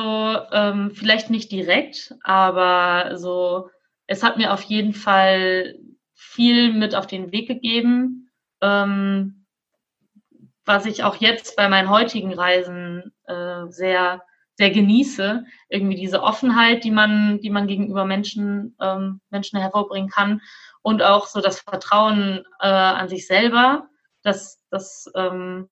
[0.52, 3.68] ähm, vielleicht nicht direkt, aber so,
[4.06, 5.76] es hat mir auf jeden Fall
[6.14, 8.30] viel mit auf den Weg gegeben,
[8.62, 9.44] ähm,
[10.64, 14.22] was ich auch jetzt bei meinen heutigen Reisen äh, sehr,
[14.56, 15.44] sehr genieße.
[15.68, 20.40] Irgendwie diese Offenheit, die man, die man gegenüber Menschen, ähm, Menschen hervorbringen kann
[20.82, 23.88] und auch so das Vertrauen äh, an sich selber,
[24.22, 25.68] dass, dass ähm,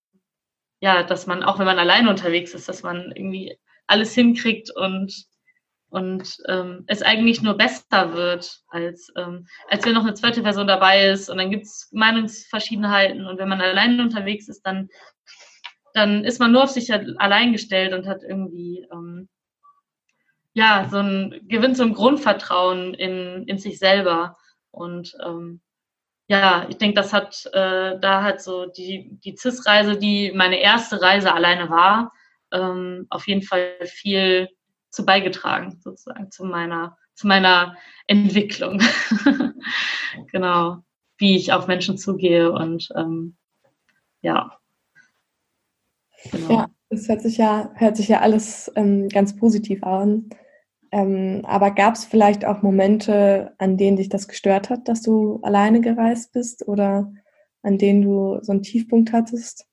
[0.84, 5.14] ja, dass man, auch wenn man alleine unterwegs ist, dass man irgendwie alles hinkriegt und,
[5.88, 10.66] und ähm, es eigentlich nur besser wird, als, ähm, als wenn noch eine zweite Person
[10.66, 14.90] dabei ist und dann gibt es Meinungsverschiedenheiten und wenn man alleine unterwegs ist, dann,
[15.94, 19.28] dann ist man nur auf sich allein gestellt und hat irgendwie ähm,
[20.54, 24.36] ja, so ein, gewinnt so ein Grundvertrauen in, in sich selber.
[24.70, 25.60] Und ähm,
[26.28, 31.02] ja, ich denke, das hat äh, da hat so die, die CIS-Reise, die meine erste
[31.02, 32.12] Reise alleine war,
[32.52, 34.48] ähm, auf jeden Fall viel
[34.90, 37.76] zu beigetragen, sozusagen, zu meiner, zu meiner
[38.06, 38.80] Entwicklung.
[40.32, 40.78] genau,
[41.18, 43.36] wie ich auf Menschen zugehe und ähm,
[44.22, 44.58] ja.
[46.30, 46.52] Genau.
[46.52, 50.30] Ja, Das hört sich ja, hört sich ja alles ähm, ganz positiv an.
[50.92, 55.40] Ähm, aber gab es vielleicht auch Momente, an denen dich das gestört hat, dass du
[55.42, 57.12] alleine gereist bist oder
[57.62, 59.66] an denen du so einen Tiefpunkt hattest?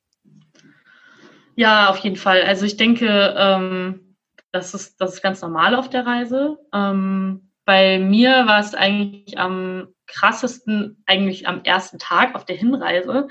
[1.56, 2.42] Ja, auf jeden Fall.
[2.42, 4.16] Also ich denke, ähm,
[4.52, 6.58] das, ist, das ist ganz normal auf der Reise.
[6.74, 13.28] Ähm, bei mir war es eigentlich am krassesten, eigentlich am ersten Tag auf der Hinreise.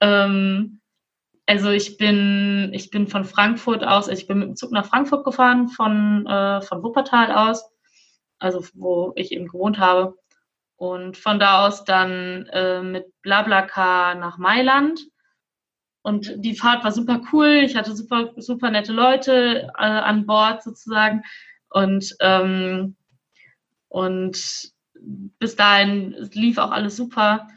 [0.00, 0.80] Ähm,
[1.46, 5.24] also ich bin, ich bin von Frankfurt aus, ich bin mit dem Zug nach Frankfurt
[5.24, 7.64] gefahren, von, äh, von Wuppertal aus,
[8.38, 10.16] also wo ich eben gewohnt habe.
[10.78, 15.00] Und von da aus dann äh, mit Blablacar nach Mailand.
[16.02, 17.62] Und die Fahrt war super cool.
[17.64, 21.22] Ich hatte super, super nette Leute äh, an Bord sozusagen.
[21.70, 22.96] Und, ähm,
[23.88, 24.70] und
[25.38, 27.48] bis dahin lief auch alles super.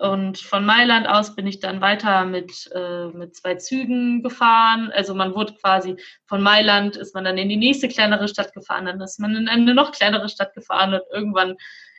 [0.00, 4.90] Und von Mailand aus bin ich dann weiter mit, äh, mit zwei Zügen gefahren.
[4.94, 8.86] Also man wurde quasi von Mailand ist man dann in die nächste kleinere Stadt gefahren,
[8.86, 11.56] dann ist man in eine noch kleinere Stadt gefahren und irgendwann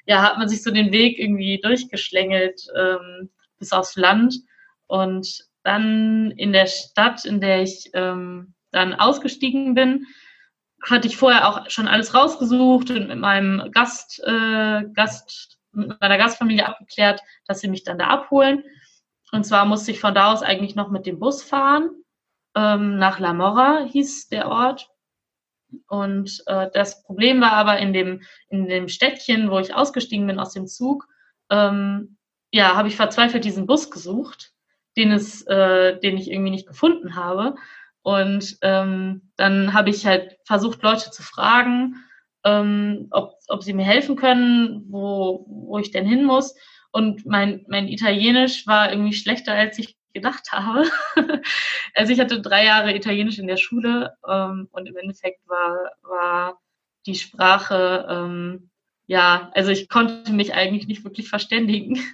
[0.08, 4.34] ja, hat man sich so den Weg irgendwie durchgeschlängelt ähm, bis aufs Land.
[4.88, 10.08] Und dann in der Stadt, in der ich ähm, dann ausgestiegen bin,
[10.82, 16.18] hatte ich vorher auch schon alles rausgesucht und mit meinem Gast, äh, Gast mit meiner
[16.18, 18.64] Gastfamilie abgeklärt, dass sie mich dann da abholen.
[19.32, 21.90] Und zwar musste ich von da aus eigentlich noch mit dem Bus fahren.
[22.56, 24.90] Ähm, nach La Morra hieß der Ort.
[25.88, 30.40] Und äh, das Problem war aber in dem, in dem Städtchen, wo ich ausgestiegen bin
[30.40, 31.08] aus dem Zug,
[31.50, 32.18] ähm,
[32.52, 34.52] ja, habe ich verzweifelt diesen Bus gesucht,
[34.98, 37.56] den, es, äh, den ich irgendwie nicht gefunden habe.
[38.02, 42.04] Und ähm, dann habe ich halt versucht, Leute zu fragen,
[42.44, 46.56] ähm, ob, ob sie mir helfen können, wo, wo ich denn hin muss.
[46.92, 50.84] Und mein, mein Italienisch war irgendwie schlechter, als ich gedacht habe.
[51.96, 56.60] also ich hatte drei Jahre Italienisch in der Schule ähm, und im Endeffekt war, war
[57.06, 58.70] die Sprache, ähm,
[59.08, 62.00] ja, also ich konnte mich eigentlich nicht wirklich verständigen.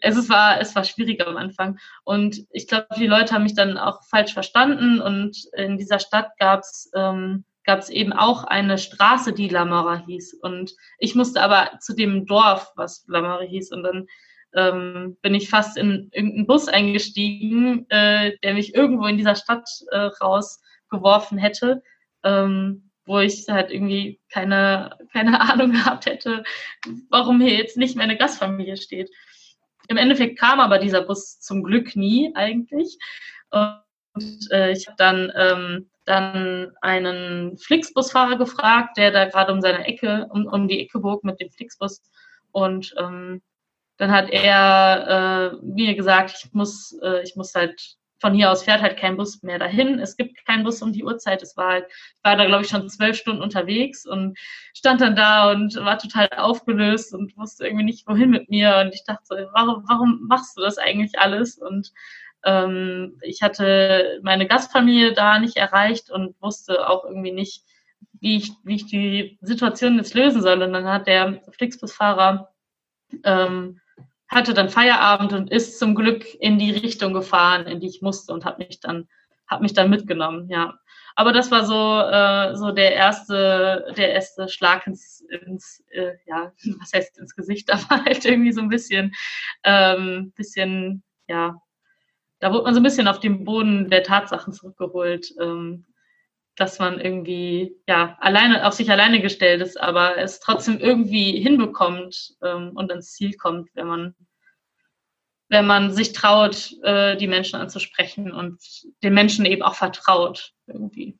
[0.00, 1.78] Also es war, es war schwieriger am Anfang.
[2.02, 6.30] Und ich glaube, die Leute haben mich dann auch falsch verstanden und in dieser Stadt
[6.38, 10.34] gab's ähm, gab es eben auch eine Straße, die Lamara hieß.
[10.34, 13.72] Und ich musste aber zu dem Dorf, was Lamara hieß.
[13.72, 14.06] Und dann
[14.54, 19.68] ähm, bin ich fast in irgendeinen Bus eingestiegen, äh, der mich irgendwo in dieser Stadt
[19.90, 21.82] äh, rausgeworfen hätte,
[22.24, 26.44] ähm, wo ich halt irgendwie keine, keine Ahnung gehabt hätte,
[27.10, 29.10] warum hier jetzt nicht meine Gastfamilie steht.
[29.88, 32.98] Im Endeffekt kam aber dieser Bus zum Glück nie eigentlich.
[33.50, 39.86] Und äh, ich habe dann ähm, dann einen Flixbusfahrer gefragt, der da gerade um seine
[39.86, 42.02] Ecke, um, um die Ecke bog mit dem Flixbus.
[42.50, 43.42] Und ähm,
[43.98, 48.62] dann hat er äh, mir gesagt, ich muss, äh, ich muss halt von hier aus
[48.62, 49.98] fährt halt kein Bus mehr dahin.
[49.98, 51.42] Es gibt keinen Bus um die Uhrzeit.
[51.42, 54.38] Es war halt, ich war da glaube ich schon zwölf Stunden unterwegs und
[54.74, 58.78] stand dann da und war total aufgelöst und wusste irgendwie nicht wohin mit mir.
[58.80, 61.58] Und ich dachte warum, warum machst du das eigentlich alles?
[61.58, 61.92] Und
[62.44, 67.64] ähm, ich hatte meine Gastfamilie da nicht erreicht und wusste auch irgendwie nicht,
[68.20, 70.62] wie ich, wie ich die Situation jetzt lösen soll.
[70.62, 72.52] Und dann hat der Flixbusfahrer
[73.24, 73.80] ähm,
[74.28, 78.32] hatte dann Feierabend und ist zum Glück in die Richtung gefahren, in die ich musste
[78.32, 79.08] und hat mich dann
[79.46, 80.78] hat mich dann mitgenommen, ja.
[81.14, 86.52] Aber das war so äh, so der erste der erste Schlag ins, ins äh, ja
[86.80, 89.12] was heißt ins Gesicht, aber halt irgendwie so ein bisschen
[89.64, 91.60] ähm, bisschen ja
[92.42, 95.86] da wurde man so ein bisschen auf den Boden der Tatsachen zurückgeholt, ähm,
[96.56, 102.34] dass man irgendwie ja alleine auf sich alleine gestellt ist, aber es trotzdem irgendwie hinbekommt
[102.42, 104.14] ähm, und ins Ziel kommt, wenn man
[105.50, 108.58] wenn man sich traut, äh, die Menschen anzusprechen und
[109.04, 111.18] den Menschen eben auch vertraut irgendwie.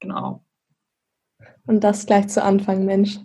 [0.00, 0.44] Genau.
[1.66, 3.18] Und das gleich zu Anfang, Mensch.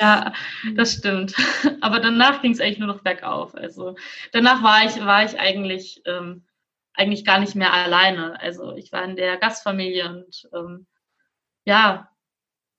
[0.00, 0.32] Ja,
[0.76, 1.34] das stimmt.
[1.80, 3.54] Aber danach ging es eigentlich nur noch bergauf.
[3.54, 3.96] Also
[4.32, 6.44] danach war ich, war ich eigentlich, ähm,
[6.94, 8.40] eigentlich gar nicht mehr alleine.
[8.40, 10.86] Also ich war in der Gastfamilie und ähm,
[11.64, 12.08] ja,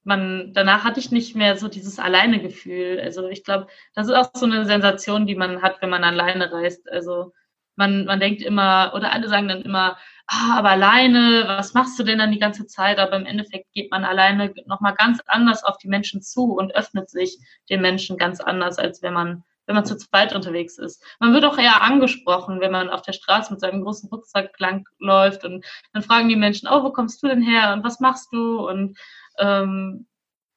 [0.03, 2.99] man, danach hatte ich nicht mehr so dieses Alleine-Gefühl.
[2.99, 6.51] Also ich glaube, das ist auch so eine Sensation, die man hat, wenn man alleine
[6.51, 6.89] reist.
[6.89, 7.33] Also
[7.75, 9.97] man, man denkt immer, oder alle sagen dann immer,
[10.27, 12.99] ah, aber alleine, was machst du denn dann die ganze Zeit?
[12.99, 17.09] Aber im Endeffekt geht man alleine nochmal ganz anders auf die Menschen zu und öffnet
[17.09, 17.37] sich
[17.69, 21.03] den Menschen ganz anders, als wenn man, wenn man zu zweit unterwegs ist.
[21.19, 24.87] Man wird auch eher angesprochen, wenn man auf der Straße mit seinem großen Rucksack lang
[24.99, 28.31] läuft und dann fragen die Menschen, oh, wo kommst du denn her und was machst
[28.31, 28.67] du?
[28.67, 28.97] Und
[29.39, 30.07] ähm,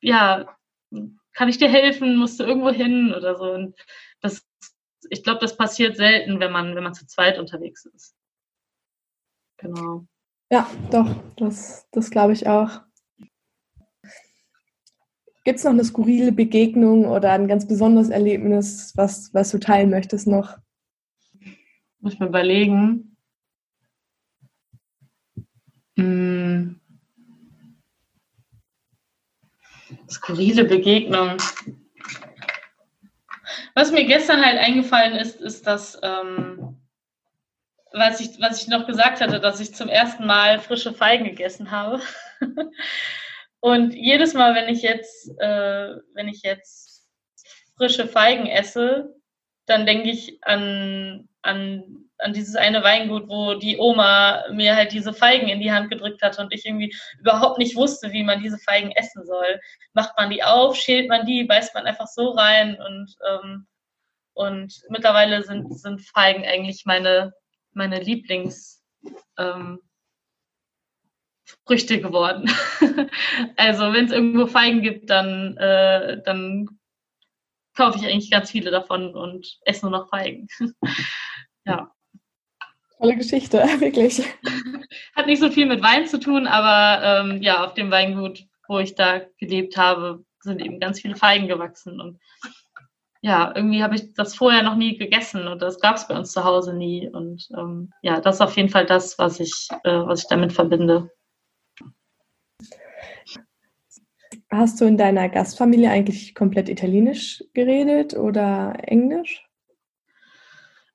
[0.01, 0.47] ja,
[1.35, 2.17] kann ich dir helfen?
[2.17, 3.53] Musst du irgendwo hin oder so?
[3.53, 3.77] Und
[4.21, 4.47] das,
[5.11, 8.15] ich glaube, das passiert selten, wenn man, wenn man zu zweit unterwegs ist.
[9.59, 10.07] Genau.
[10.51, 12.83] Ja, doch, das, das glaube ich auch.
[15.45, 19.91] Gibt es noch eine skurrile Begegnung oder ein ganz besonderes Erlebnis, was, was du teilen
[19.91, 20.57] möchtest noch?
[22.01, 23.17] Muss ich mir überlegen.
[25.97, 26.81] Hm.
[30.09, 31.37] Skurrile Begegnung.
[33.75, 36.74] Was mir gestern halt eingefallen ist, ist, dass, ähm,
[37.95, 41.71] was, ich, was ich noch gesagt hatte, dass ich zum ersten Mal frische Feigen gegessen
[41.71, 42.01] habe.
[43.61, 47.07] Und jedes Mal, wenn ich jetzt, äh, wenn ich jetzt
[47.77, 49.15] frische Feigen esse,
[49.67, 55.15] dann denke ich an, an, an dieses eine Weingut, wo die Oma mir halt diese
[55.15, 58.59] Feigen in die Hand gedrückt hat und ich irgendwie überhaupt nicht wusste, wie man diese
[58.59, 59.61] Feigen essen soll.
[59.95, 63.67] Macht man die auf, schält man die, beißt man einfach so rein und, ähm,
[64.35, 67.33] und mittlerweile sind, sind Feigen eigentlich meine,
[67.75, 68.83] meine Lieblings,
[69.39, 69.81] ähm,
[71.66, 72.51] geworden.
[73.57, 76.68] also wenn es irgendwo Feigen gibt, dann, äh, dann
[77.75, 80.49] kaufe ich eigentlich ganz viele davon und esse nur noch Feigen.
[81.64, 81.91] ja.
[82.99, 84.22] Tolle Geschichte, wirklich.
[85.14, 88.79] Hat nicht so viel mit Wein zu tun, aber ähm, ja, auf dem Weingut, wo
[88.79, 92.01] ich da gelebt habe, sind eben ganz viele Feigen gewachsen.
[92.01, 92.20] Und
[93.25, 96.31] ja, irgendwie habe ich das vorher noch nie gegessen und das gab es bei uns
[96.33, 97.09] zu Hause nie.
[97.09, 100.53] Und ähm, ja, das ist auf jeden Fall das, was ich, äh, was ich damit
[100.53, 101.11] verbinde.
[104.51, 109.43] Hast du in deiner Gastfamilie eigentlich komplett Italienisch geredet oder Englisch?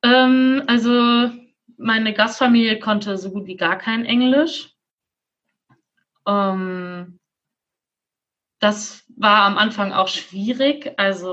[0.03, 1.31] Ähm, also
[1.77, 4.75] meine Gastfamilie konnte so gut wie gar kein Englisch.
[6.27, 7.17] Ähm,
[8.59, 10.93] das war am Anfang auch schwierig.
[10.95, 11.27] Also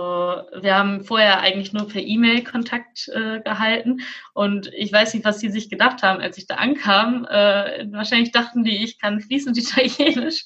[0.60, 4.00] wir haben vorher eigentlich nur per E-Mail Kontakt äh, gehalten
[4.34, 7.24] und ich weiß nicht, was die sich gedacht haben, als ich da ankam.
[7.26, 10.44] Äh, wahrscheinlich dachten die, ich kann fließend Italienisch,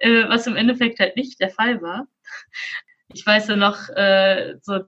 [0.00, 2.08] äh, was im Endeffekt halt nicht der Fall war.
[3.14, 4.80] Ich weiß ja noch äh, so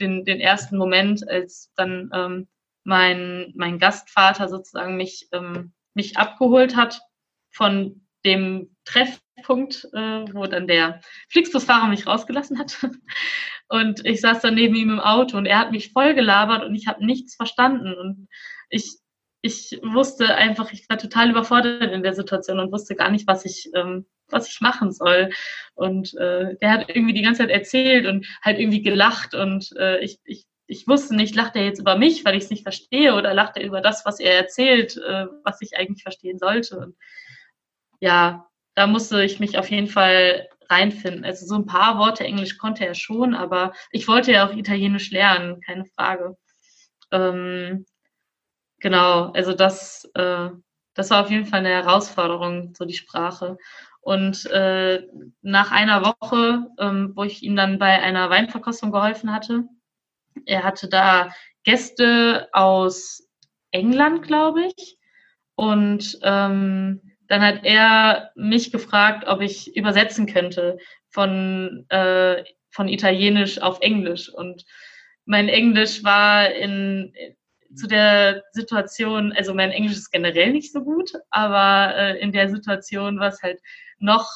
[0.00, 2.48] den, den ersten Moment, als dann ähm,
[2.84, 7.00] mein, mein Gastvater sozusagen mich, ähm, mich abgeholt hat
[7.50, 8.76] von dem
[9.40, 12.78] Treffpunkt, äh, wo dann der Flixbusfahrer mich rausgelassen hat.
[13.68, 16.74] Und ich saß dann neben ihm im Auto und er hat mich voll gelabert und
[16.74, 17.94] ich habe nichts verstanden.
[17.94, 18.26] Und
[18.68, 18.96] ich,
[19.42, 23.44] ich wusste einfach, ich war total überfordert in der Situation und wusste gar nicht, was
[23.44, 25.30] ich, ähm, was ich machen soll.
[25.74, 30.00] Und äh, der hat irgendwie die ganze Zeit erzählt und halt irgendwie gelacht und äh,
[30.00, 33.16] ich, ich ich wusste nicht, lacht er jetzt über mich, weil ich es nicht verstehe,
[33.16, 36.78] oder lacht er über das, was er erzählt, äh, was ich eigentlich verstehen sollte.
[36.78, 36.96] Und
[37.98, 41.24] ja, da musste ich mich auf jeden Fall reinfinden.
[41.24, 45.10] Also so ein paar Worte Englisch konnte er schon, aber ich wollte ja auch Italienisch
[45.10, 46.36] lernen, keine Frage.
[47.10, 47.86] Ähm,
[48.78, 50.50] genau, also das, äh,
[50.94, 53.58] das war auf jeden Fall eine Herausforderung, so die Sprache.
[54.00, 55.06] Und äh,
[55.42, 59.64] nach einer Woche, ähm, wo ich ihm dann bei einer Weinverkostung geholfen hatte,
[60.46, 61.30] er hatte da
[61.64, 63.28] Gäste aus
[63.72, 64.96] England, glaube ich.
[65.54, 70.78] Und ähm, dann hat er mich gefragt, ob ich übersetzen könnte
[71.10, 74.28] von, äh, von Italienisch auf Englisch.
[74.28, 74.64] Und
[75.26, 77.14] mein Englisch war in,
[77.72, 82.48] zu der Situation, also mein Englisch ist generell nicht so gut, aber äh, in der
[82.48, 83.60] Situation war es halt
[84.00, 84.28] noch,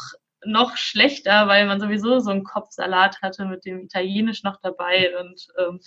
[0.45, 5.49] noch schlechter, weil man sowieso so einen Kopfsalat hatte mit dem Italienisch noch dabei und
[5.59, 5.81] ähm,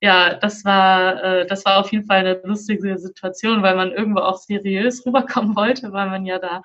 [0.00, 4.20] ja, das war, äh, das war auf jeden Fall eine lustige Situation, weil man irgendwo
[4.20, 6.62] auch seriös rüberkommen wollte, weil man ja da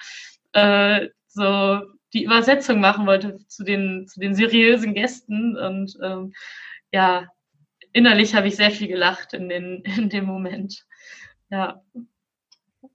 [0.53, 1.81] äh, so
[2.13, 5.57] die Übersetzung machen wollte zu den, zu den seriösen Gästen.
[5.57, 6.33] Und ähm,
[6.91, 7.27] ja,
[7.91, 10.85] innerlich habe ich sehr viel gelacht in, den, in dem Moment.
[11.49, 11.81] Ja.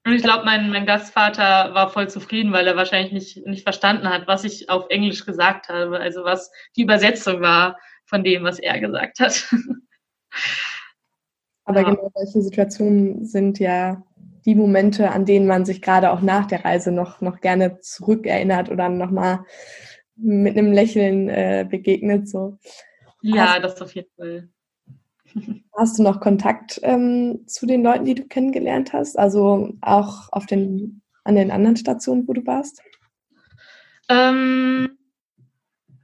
[0.04, 4.08] Und ich glaube, mein, mein Gastvater war voll zufrieden, weil er wahrscheinlich nicht, nicht verstanden
[4.08, 8.58] hat, was ich auf Englisch gesagt habe, also was die Übersetzung war von dem, was
[8.58, 9.52] er gesagt hat.
[11.64, 11.90] Aber ja.
[11.90, 14.02] genau solche Situationen sind ja
[14.44, 18.70] die Momente, an denen man sich gerade auch nach der Reise noch, noch gerne zurückerinnert
[18.70, 19.44] oder nochmal
[20.16, 22.28] mit einem Lächeln äh, begegnet.
[22.28, 22.58] So.
[23.20, 24.48] Ja, hast, das auf jeden Fall.
[25.76, 29.18] Hast du noch Kontakt ähm, zu den Leuten, die du kennengelernt hast?
[29.18, 32.82] Also auch auf den, an den anderen Stationen, wo du warst?
[34.08, 34.97] Ähm,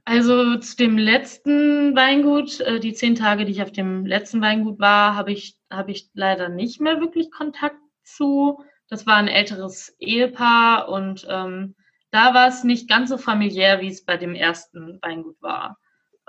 [0.05, 4.79] also zu dem letzten Weingut, äh, die zehn Tage, die ich auf dem letzten Weingut
[4.79, 8.63] war, habe ich, habe ich leider nicht mehr wirklich Kontakt zu.
[8.87, 11.75] Das war ein älteres Ehepaar und ähm,
[12.11, 15.79] da war es nicht ganz so familiär, wie es bei dem ersten Weingut war.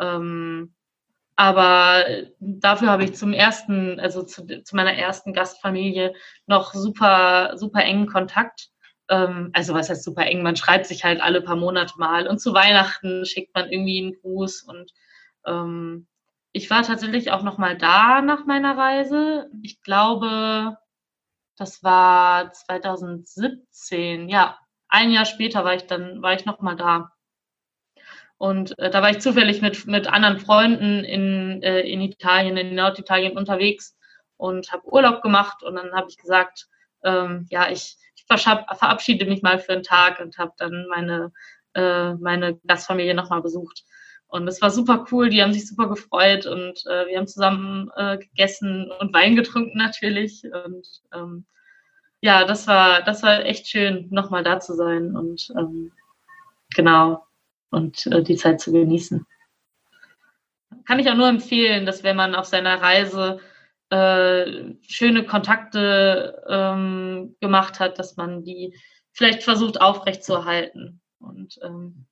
[0.01, 0.75] Ähm,
[1.37, 2.05] aber
[2.41, 6.15] dafür habe ich zum ersten, also zu, zu, meiner ersten Gastfamilie
[6.47, 8.71] noch super, super engen Kontakt.
[9.09, 12.41] Ähm, also was heißt super eng, man schreibt sich halt alle paar Monate mal und
[12.41, 14.93] zu Weihnachten schickt man irgendwie einen Gruß und
[15.47, 16.07] ähm,
[16.53, 19.51] ich war tatsächlich auch noch mal da nach meiner Reise.
[19.63, 20.79] Ich glaube,
[21.57, 24.29] das war 2017.
[24.31, 27.13] Ja, ein Jahr später war ich dann war ich noch mal da.
[28.39, 32.75] Und äh, da war ich zufällig mit mit anderen Freunden in äh, in Italien, in
[32.75, 33.97] Norditalien unterwegs
[34.37, 36.69] und habe Urlaub gemacht und dann habe ich gesagt,
[37.05, 37.97] ähm, ja, ich
[38.29, 41.33] verabschiede mich mal für einen Tag und habe dann meine,
[41.75, 43.85] äh, meine Gastfamilie nochmal besucht.
[44.29, 47.91] Und es war super cool, die haben sich super gefreut und äh, wir haben zusammen
[47.97, 50.43] äh, gegessen und Wein getrunken natürlich.
[50.45, 51.47] Und ähm,
[52.21, 55.93] ja, das war, das war echt schön, nochmal da zu sein und ähm,
[56.75, 57.25] genau
[57.71, 59.25] und äh, die Zeit zu genießen.
[60.87, 63.41] Kann ich auch nur empfehlen, dass wenn man auf seiner Reise
[63.91, 68.75] äh, schöne Kontakte ähm, gemacht hat, dass man die
[69.13, 71.01] vielleicht versucht aufrechtzuerhalten.
[71.19, 72.07] Und ähm,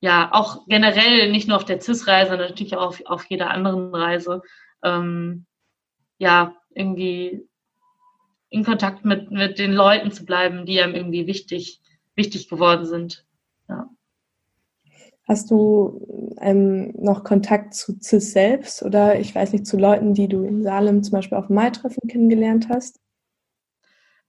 [0.00, 4.42] ja, auch generell nicht nur auf der CIS-Reise, natürlich auch auf, auf jeder anderen Reise,
[4.82, 5.46] ähm,
[6.18, 7.48] ja, irgendwie
[8.50, 11.80] in Kontakt mit, mit den Leuten zu bleiben, die einem irgendwie wichtig,
[12.14, 13.26] wichtig geworden sind.
[13.68, 13.90] Ja.
[15.28, 20.26] Hast du ähm, noch Kontakt zu CIS selbst oder ich weiß nicht, zu Leuten, die
[20.26, 22.98] du in Salem zum Beispiel auf dem Mai-Treffen kennengelernt hast?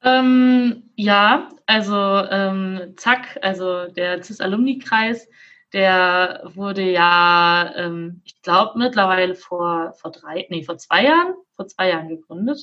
[0.04, 5.30] Ähm, ja, also ähm, Zack, also der CIS-Alumni-Kreis,
[5.72, 11.68] der wurde ja, ähm, ich glaube, mittlerweile vor, vor drei, nee, vor zwei Jahren, vor
[11.68, 12.60] zwei Jahren gegründet.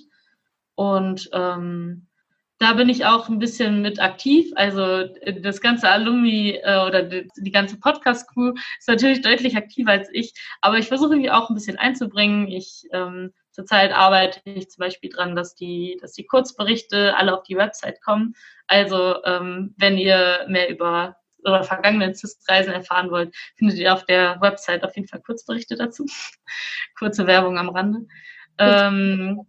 [0.75, 2.06] Und ähm,
[2.59, 4.51] da bin ich auch ein bisschen mit aktiv.
[4.57, 9.91] Also äh, das ganze Alumni äh, oder die, die ganze Podcast-Crew ist natürlich deutlich aktiver
[9.91, 12.49] als ich, aber ich versuche mich auch ein bisschen einzubringen.
[12.49, 17.43] Ich ähm, zurzeit arbeite ich zum Beispiel dran, dass die, dass die Kurzberichte alle auf
[17.43, 18.35] die Website kommen.
[18.67, 24.41] Also ähm, wenn ihr mehr über oder vergangenen CIS-Reisen erfahren wollt, findet ihr auf der
[24.41, 26.05] Website auf jeden Fall Kurzberichte dazu.
[26.99, 28.01] Kurze Werbung am Rande.
[28.59, 29.47] Ähm,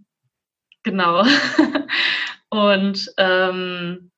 [0.83, 1.23] genau.
[2.49, 4.11] Und, ähm,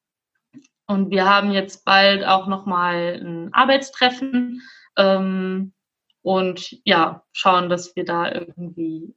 [0.87, 4.61] und wir haben jetzt bald auch nochmal ein Arbeitstreffen
[4.97, 5.73] ähm,
[6.21, 9.15] und ja, schauen, dass wir da irgendwie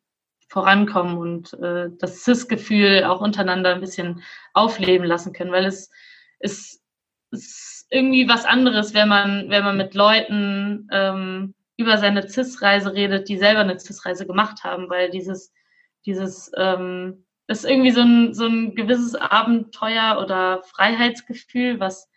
[0.48, 5.90] vorankommen und äh, das CIS-Gefühl auch untereinander ein bisschen aufleben lassen können, weil es,
[6.38, 6.82] es,
[7.30, 13.28] ist irgendwie was anderes, wenn man, wenn man mit Leuten ähm, über seine CIS-Reise redet,
[13.28, 15.52] die selber eine CIS-Reise gemacht haben, weil dieses,
[16.04, 22.08] dieses ähm, ist irgendwie so ein, so ein gewisses Abenteuer oder Freiheitsgefühl, was,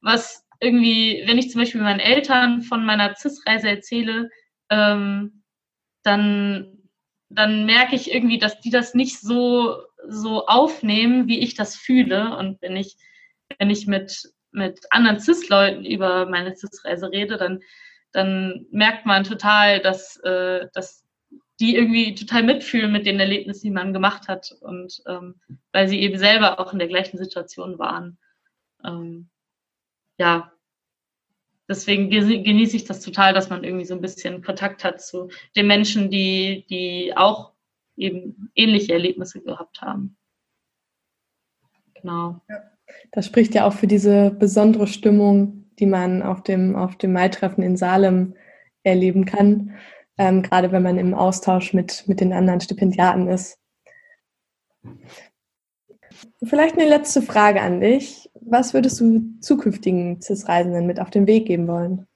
[0.00, 4.30] was irgendwie, wenn ich zum Beispiel meinen Eltern von meiner CIS-Reise erzähle,
[4.70, 5.42] ähm,
[6.02, 6.78] dann,
[7.28, 12.36] dann merke ich irgendwie, dass die das nicht so, so aufnehmen, wie ich das fühle.
[12.36, 12.96] Und wenn ich,
[13.58, 17.60] wenn ich mit, mit anderen CIS-Leuten über meine CIS-Reise rede, dann,
[18.12, 21.04] dann merkt man total, dass, äh, dass
[21.62, 25.36] die irgendwie total mitfühlen mit den Erlebnissen, die man gemacht hat und ähm,
[25.70, 28.18] weil sie eben selber auch in der gleichen Situation waren.
[28.84, 29.28] Ähm,
[30.18, 30.52] ja,
[31.68, 35.68] deswegen genieße ich das total, dass man irgendwie so ein bisschen Kontakt hat zu den
[35.68, 37.52] Menschen, die, die auch
[37.96, 40.16] eben ähnliche Erlebnisse gehabt haben.
[41.94, 42.40] Genau.
[43.12, 47.62] Das spricht ja auch für diese besondere Stimmung, die man auf dem, auf dem Maitreffen
[47.62, 48.34] in Salem
[48.82, 49.78] erleben kann
[50.18, 53.58] ähm, gerade wenn man im Austausch mit, mit den anderen Stipendiaten ist.
[56.42, 58.30] Vielleicht eine letzte Frage an dich.
[58.40, 62.06] Was würdest du zukünftigen CIS-Reisenden mit auf den Weg geben wollen?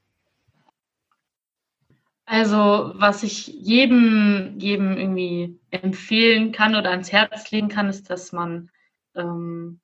[2.28, 8.32] Also, was ich jedem, jedem irgendwie empfehlen kann oder ans Herz legen kann, ist, dass
[8.32, 8.68] man,
[9.14, 9.78] ähm,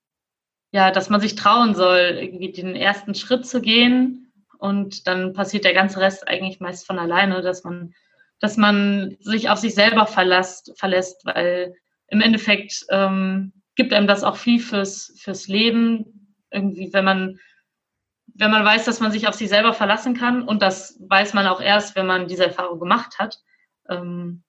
[0.73, 4.22] ja, dass man sich trauen soll, irgendwie den ersten Schritt zu gehen
[4.63, 7.95] und dann passiert der ganze Rest eigentlich meist von alleine, dass man
[8.43, 11.77] dass man sich auf sich selber verlässt, verlässt weil
[12.09, 16.35] im Endeffekt ähm, gibt einem das auch viel fürs, fürs Leben.
[16.51, 17.39] Irgendwie, wenn man,
[18.35, 21.47] wenn man weiß, dass man sich auf sich selber verlassen kann und das weiß man
[21.47, 23.39] auch erst, wenn man diese Erfahrung gemacht hat,
[23.89, 24.43] ähm,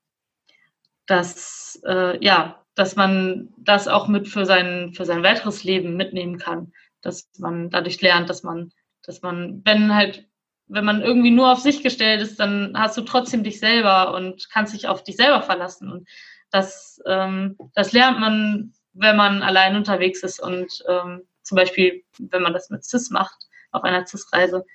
[1.06, 6.40] dass, äh, ja, dass man das auch mit für sein, für sein weiteres Leben mitnehmen
[6.40, 8.72] kann, dass man dadurch lernt, dass man,
[9.04, 10.28] dass man, wenn halt
[10.68, 14.50] wenn man irgendwie nur auf sich gestellt ist, dann hast du trotzdem dich selber und
[14.50, 15.92] kannst dich auf dich selber verlassen.
[15.92, 16.08] Und
[16.52, 22.42] das, ähm, das lernt man, wenn man allein unterwegs ist und ähm, zum Beispiel, wenn
[22.42, 23.36] man das mit CIS macht,
[23.72, 24.66] auf einer CIS-Reise,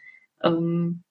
[0.42, 1.02] ähm,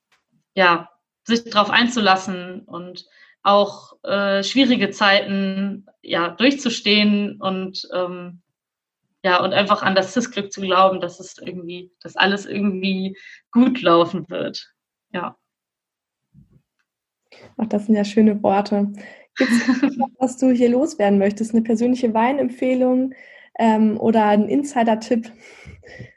[0.53, 0.89] ja,
[1.24, 3.05] sich darauf einzulassen und
[3.43, 8.41] auch äh, schwierige Zeiten ja durchzustehen und ähm,
[9.28, 13.17] ja, und einfach an das CIS-Glück zu glauben, dass es irgendwie, dass alles irgendwie
[13.51, 14.73] gut laufen wird.
[15.11, 15.36] Ja.
[17.57, 18.93] Ach, das sind ja schöne Worte.
[19.36, 19.67] Gibt es
[19.97, 21.53] noch, was du hier loswerden möchtest?
[21.53, 23.13] Eine persönliche Weinempfehlung
[23.59, 25.30] ähm, oder ein Insider-Tipp?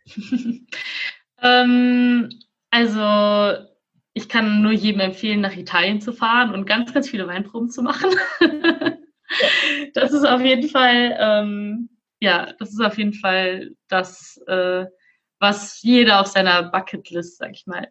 [1.43, 2.29] ähm,
[2.71, 3.67] also
[4.13, 7.83] ich kann nur jedem empfehlen, nach Italien zu fahren und ganz, ganz viele Weinproben zu
[7.83, 8.11] machen.
[9.95, 11.90] das ist auf jeden Fall, ähm,
[12.21, 14.85] ja, das ist auf jeden Fall das, äh,
[15.39, 17.89] was jeder auf seiner Bucketlist, sag ich mal,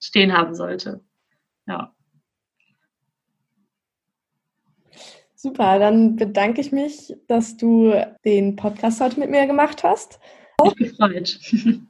[0.00, 1.00] stehen haben sollte.
[1.66, 1.92] Ja.
[5.34, 7.92] Super, dann bedanke ich mich, dass du
[8.24, 10.18] den Podcast heute mit mir gemacht hast.
[10.58, 11.38] Auch gefreut.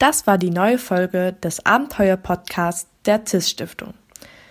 [0.00, 3.94] Das war die neue Folge des Abenteuer-Podcasts der CIS-Stiftung.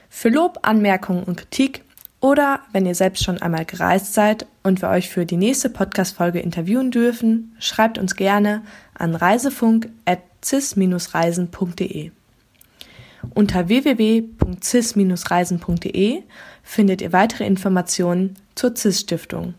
[0.10, 1.84] Für Lob, Anmerkungen und Kritik
[2.24, 6.40] oder wenn ihr selbst schon einmal gereist seid und wir euch für die nächste Podcast-Folge
[6.40, 8.62] interviewen dürfen, schreibt uns gerne
[8.98, 12.12] an reisefunk.cis-reisen.de.
[13.34, 16.24] Unter www.cis-reisen.de
[16.64, 19.56] findet ihr weitere Informationen zur CIS-Stiftung.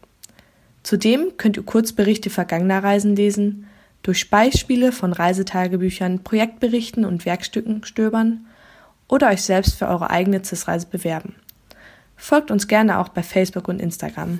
[0.82, 3.66] Zudem könnt ihr Kurzberichte vergangener Reisen lesen,
[4.02, 8.46] durch Beispiele von Reisetagebüchern, Projektberichten und Werkstücken stöbern
[9.06, 11.34] oder euch selbst für eure eigene CIS-Reise bewerben.
[12.24, 14.38] Folgt uns gerne auch bei Facebook und Instagram.